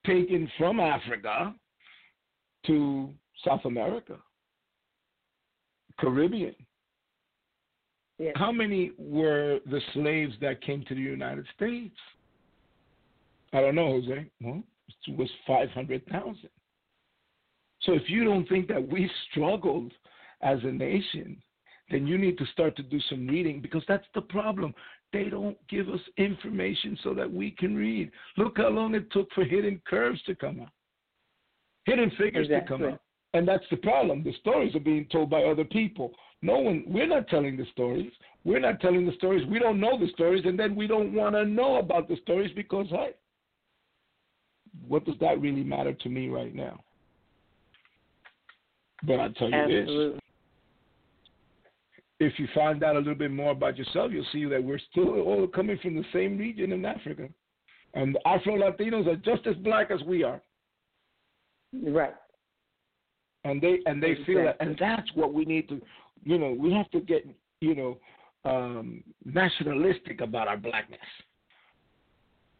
[0.05, 1.55] taken from Africa
[2.67, 3.09] to
[3.45, 4.17] South America,
[5.99, 6.55] Caribbean.
[8.19, 8.33] Yes.
[8.35, 11.95] How many were the slaves that came to the United States?
[13.53, 14.29] I don't know, Jose.
[14.41, 14.61] Well,
[15.07, 16.49] it was 500,000.
[17.81, 19.91] So if you don't think that we struggled
[20.41, 21.41] as a nation,
[21.89, 24.73] then you need to start to do some reading because that's the problem.
[25.11, 28.11] They don't give us information so that we can read.
[28.37, 30.69] Look how long it took for hidden curves to come out,
[31.85, 32.77] hidden figures exactly.
[32.77, 33.01] to come out.
[33.33, 34.23] And that's the problem.
[34.23, 36.11] The stories are being told by other people.
[36.41, 38.11] No one, we're not telling the stories.
[38.43, 39.45] We're not telling the stories.
[39.47, 42.51] We don't know the stories, and then we don't want to know about the stories
[42.55, 43.11] because, hey,
[44.87, 46.79] what does that really matter to me right now?
[49.03, 50.09] But I'll tell you Absolutely.
[50.13, 50.21] this
[52.21, 55.21] if you find out a little bit more about yourself, you'll see that we're still
[55.21, 57.29] all coming from the same region in Africa.
[57.93, 60.41] And Afro Latinos are just as black as we are.
[61.73, 62.13] Right.
[63.45, 64.35] And they and they exactly.
[64.35, 65.79] feel that and that's what we need to
[66.23, 67.25] you know, we have to get,
[67.61, 67.97] you know,
[68.45, 70.99] um, nationalistic about our blackness.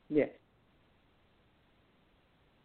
[0.09, 0.29] Yes.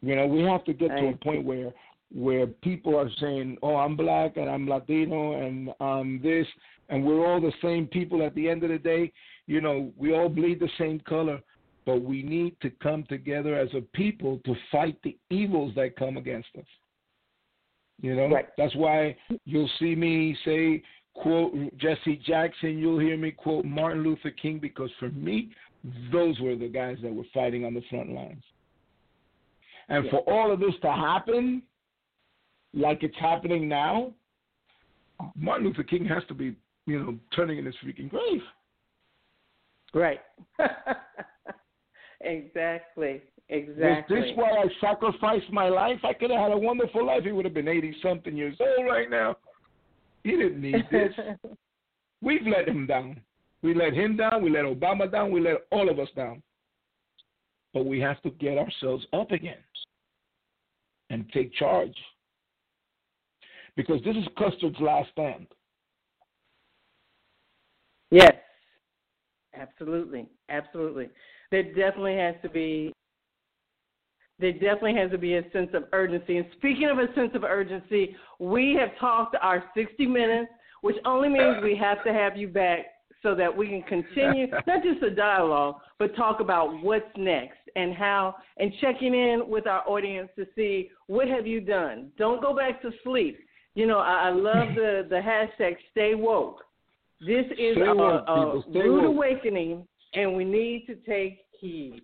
[0.03, 1.73] You know, we have to get I to a point where
[2.15, 6.47] where people are saying, "Oh, I'm black and I'm Latino and I'm this,"
[6.89, 8.23] and we're all the same people.
[8.23, 9.13] At the end of the day,
[9.47, 11.41] you know, we all bleed the same color,
[11.85, 16.17] but we need to come together as a people to fight the evils that come
[16.17, 16.67] against us.
[18.01, 18.49] You know, right.
[18.57, 20.83] that's why you'll see me say
[21.15, 22.79] quote Jesse Jackson.
[22.79, 25.51] You'll hear me quote Martin Luther King because for me,
[26.13, 28.43] those were the guys that were fighting on the front lines.
[29.89, 30.11] And yeah.
[30.11, 31.63] for all of this to happen,
[32.75, 34.13] like it's happening now,
[35.37, 36.57] Martin Luther King has to be,
[36.87, 38.41] you know, turning in his freaking grave.
[39.95, 40.21] Right.
[42.21, 43.23] exactly.
[43.49, 44.19] Exactly.
[44.19, 45.99] Is this why I sacrificed my life?
[46.03, 47.25] I could have had a wonderful life.
[47.25, 49.37] He would have been 80 something years old right now.
[50.23, 51.13] He didn't need this.
[52.23, 53.21] We've let him down.
[53.63, 54.43] We let him down.
[54.43, 55.31] We let Obama down.
[55.31, 56.43] We let all of us down.
[57.75, 59.59] But we have to get ourselves up again
[61.11, 61.95] and take charge
[63.77, 65.47] because this is Custer's last stand.
[68.11, 68.35] Yes,
[69.59, 71.09] absolutely, absolutely.
[71.51, 72.93] There definitely has to be.
[74.39, 76.39] There definitely has to be a sense of urgency.
[76.39, 80.51] And speaking of a sense of urgency, we have talked our 60 minutes,
[80.83, 82.87] which only means we have to have you back
[83.23, 87.95] so that we can continue not just a dialogue, but talk about what's next and
[87.95, 92.11] how, and checking in with our audience to see what have you done.
[92.19, 93.39] Don't go back to sleep.
[93.75, 96.61] You know, I, I love the the hashtag Stay Woke.
[97.21, 99.17] This is stay a, woke, a rude woke.
[99.17, 102.03] awakening, and we need to take heed.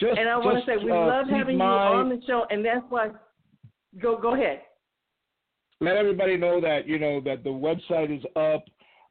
[0.00, 2.44] Just, and I want to say we uh, love having my, you on the show,
[2.50, 3.10] and that's why.
[4.00, 4.62] Go go ahead.
[5.80, 8.64] Let everybody know that you know that the website is up.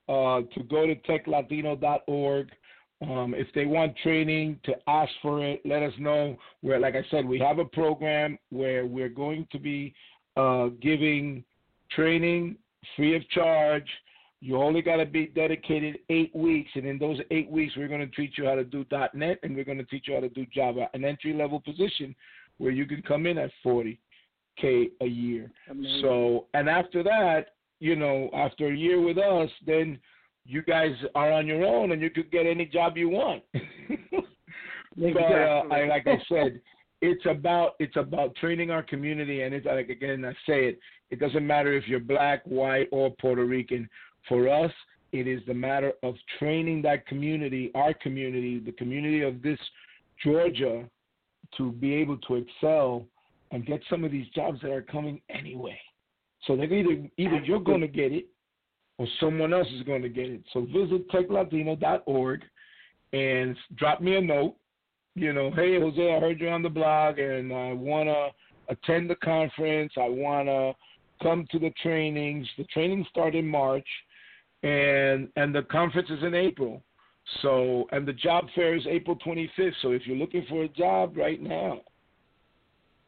[0.09, 2.49] Uh, to go to techlatino.org.
[3.01, 6.37] Um, if they want training, to ask for it, let us know.
[6.61, 9.93] Where, like I said, we have a program where we're going to be
[10.37, 11.43] uh, giving
[11.91, 12.57] training
[12.95, 13.87] free of charge.
[14.39, 18.07] You only got to be dedicated eight weeks, and in those eight weeks, we're going
[18.07, 20.29] to teach you how to do .NET, and we're going to teach you how to
[20.29, 22.15] do Java, an entry level position
[22.59, 25.51] where you can come in at 40k a year.
[25.69, 26.01] Amazing.
[26.03, 29.99] So, and after that, you know, after a year with us, then
[30.45, 33.43] you guys are on your own, and you could get any job you want.
[34.97, 36.59] But uh, I, like I said,
[37.01, 40.79] it's about it's about training our community, and it's like again I say it.
[41.09, 43.89] It doesn't matter if you're black, white, or Puerto Rican.
[44.27, 44.71] For us,
[45.11, 49.59] it is the matter of training that community, our community, the community of this
[50.23, 50.85] Georgia,
[51.57, 53.05] to be able to excel
[53.51, 55.79] and get some of these jobs that are coming anyway.
[56.45, 58.27] So they're either either you're going to get it,
[58.97, 60.41] or someone else is going to get it.
[60.53, 62.41] So visit techlatino.org
[63.13, 64.55] and drop me a note.
[65.17, 68.27] You know, hey Jose, I heard you on the blog, and I want to
[68.71, 69.91] attend the conference.
[69.97, 70.73] I want to
[71.23, 72.47] come to the trainings.
[72.55, 73.87] The trainings start in March,
[74.61, 76.83] and and the conference is in April.
[77.41, 79.71] So and the job fair is April 25th.
[79.81, 81.81] So if you're looking for a job right now,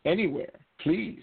[0.03, 1.21] anywhere, please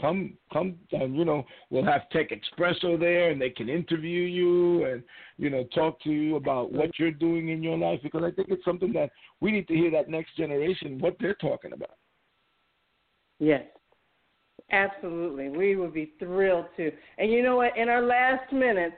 [0.00, 4.84] come come and you know we'll have tech espresso there and they can interview you
[4.84, 5.02] and
[5.36, 8.48] you know talk to you about what you're doing in your life because i think
[8.50, 11.96] it's something that we need to hear that next generation what they're talking about.
[13.38, 13.62] Yes.
[14.72, 15.48] Absolutely.
[15.48, 16.92] We would be thrilled to.
[17.18, 17.76] And you know what?
[17.76, 18.94] In our last minutes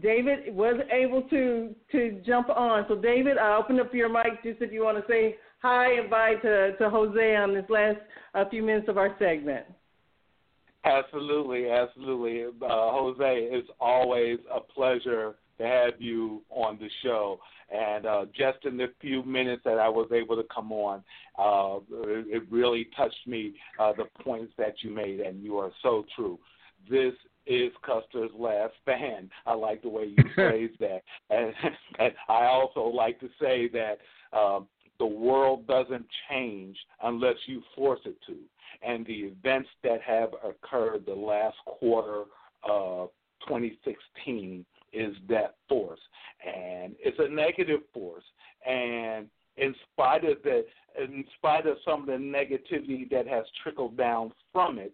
[0.00, 2.84] david was able to to jump on.
[2.88, 6.10] So david i open up your mic just if you want to say hi and
[6.10, 7.98] bye to to jose on this last
[8.34, 9.64] uh, few minutes of our segment
[10.86, 12.44] Absolutely, absolutely.
[12.44, 17.40] Uh, Jose, it's always a pleasure to have you on the show.
[17.74, 21.02] And uh, just in the few minutes that I was able to come on,
[21.36, 21.80] uh,
[22.28, 26.38] it, really touched me, uh, the points that you made, and you are so true.
[26.88, 27.14] This
[27.46, 29.30] is Custer's last stand.
[29.44, 31.02] I like the way you phrased that.
[31.30, 31.52] And,
[31.98, 33.98] and I also like to say that
[34.32, 34.60] uh,
[34.98, 38.36] the world doesn't change unless you force it to
[38.82, 42.24] and the events that have occurred the last quarter
[42.62, 43.10] of
[43.46, 46.00] 2016 is that force.
[46.44, 48.24] And it's a negative force.
[48.66, 50.64] And in spite of the
[50.98, 54.92] in spite of some of the negativity that has trickled down from it,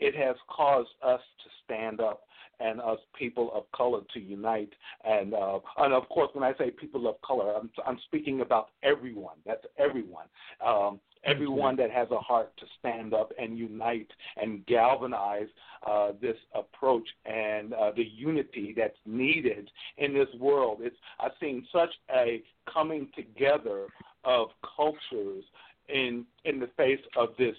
[0.00, 2.22] it has caused us to stand up
[2.60, 4.72] and us people of color to unite.
[5.04, 8.70] And uh, and of course, when I say people of color, I'm I'm speaking about
[8.82, 9.36] everyone.
[9.44, 10.26] That's everyone.
[10.64, 15.48] Um, everyone that has a heart to stand up and unite and galvanize
[15.86, 20.78] uh, this approach and uh, the unity that's needed in this world.
[20.80, 22.42] It's I've seen such a
[22.72, 23.86] coming together
[24.24, 25.44] of cultures
[25.88, 27.56] in in the face of this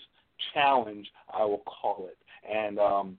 [0.53, 2.17] challenge, I will call it,
[2.49, 3.17] and um,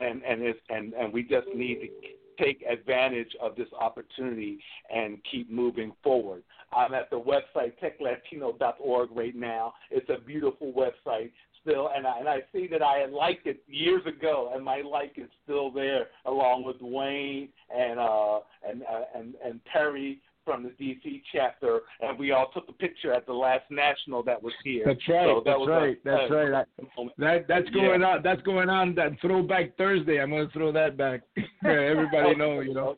[0.00, 4.58] and and it's and and we just need to take advantage of this opportunity
[4.92, 6.42] and keep moving forward.
[6.72, 9.74] I'm at the website techlatino.org right now.
[9.90, 11.30] It's a beautiful website
[11.62, 14.82] still, and I, and I see that I had liked it years ago, and my
[14.82, 20.62] like is still there, along with Wayne and uh, and uh, and and Perry from
[20.62, 24.52] the DC chapter, and we all took a picture at the last national that was
[24.62, 24.84] here.
[24.86, 25.26] That's right.
[25.26, 25.96] So that that's right.
[25.96, 26.66] A, that's right.
[26.78, 28.06] That, that that's going yeah.
[28.06, 28.22] on.
[28.22, 28.94] That's going on.
[28.94, 30.20] That Throwback Thursday.
[30.20, 31.22] I'm going to throw that back.
[31.64, 32.96] Everybody know, you know.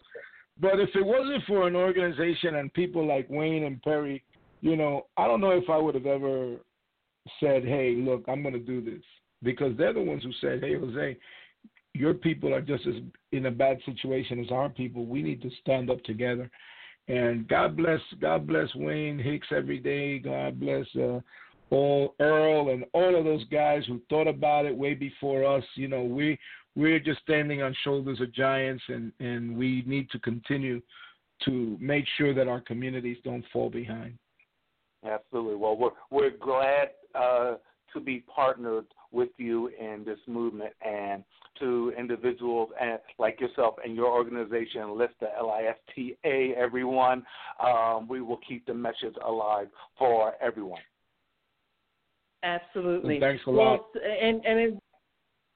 [0.60, 4.22] But if it wasn't for an organization and people like Wayne and Perry,
[4.60, 6.56] you know, I don't know if I would have ever
[7.40, 9.04] said, "Hey, look, I'm going to do this,"
[9.42, 11.16] because they're the ones who said, "Hey, Jose."
[11.94, 12.96] Your people are just as
[13.32, 15.06] in a bad situation as our people.
[15.06, 16.50] We need to stand up together
[17.08, 20.18] and God bless, God bless Wayne Hicks every day.
[20.18, 21.20] God bless uh,
[21.70, 25.64] all Earl and all of those guys who thought about it way before us.
[25.74, 26.38] You know, we
[26.74, 30.82] we're just standing on shoulders of giants, and and we need to continue
[31.44, 34.18] to make sure that our communities don't fall behind.
[35.04, 35.56] Absolutely.
[35.56, 37.54] Well, we're we're glad uh,
[37.92, 41.24] to be partnered with you in this movement and
[41.58, 47.24] to individuals and like yourself and your organization, LISTA, L-I-S-T-A, everyone.
[47.64, 50.80] Um, we will keep the message alive for everyone.
[52.42, 53.14] Absolutely.
[53.14, 53.86] And thanks a lot.
[53.94, 54.78] Well, and and it,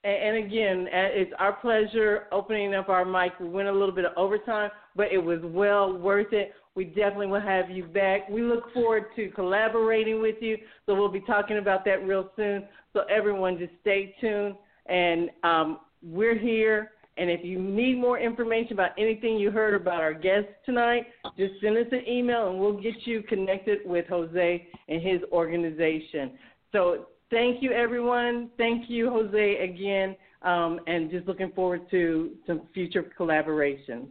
[0.03, 3.39] and again, it's our pleasure opening up our mic.
[3.39, 6.53] We went a little bit of overtime, but it was well worth it.
[6.75, 8.29] We definitely will have you back.
[8.29, 10.57] We look forward to collaborating with you.
[10.87, 12.65] So we'll be talking about that real soon.
[12.93, 14.55] So everyone, just stay tuned.
[14.87, 16.93] And um, we're here.
[17.17, 21.55] And if you need more information about anything you heard about our guests tonight, just
[21.61, 26.33] send us an email and we'll get you connected with Jose and his organization.
[26.73, 28.51] So thank you, everyone.
[28.57, 30.17] Thank you, Jose, again.
[30.43, 34.07] Um, and just looking forward to some future collaborations.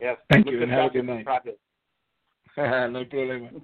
[0.00, 0.18] Yes.
[0.30, 1.26] Thank you and have a good night.
[2.56, 3.62] no problem.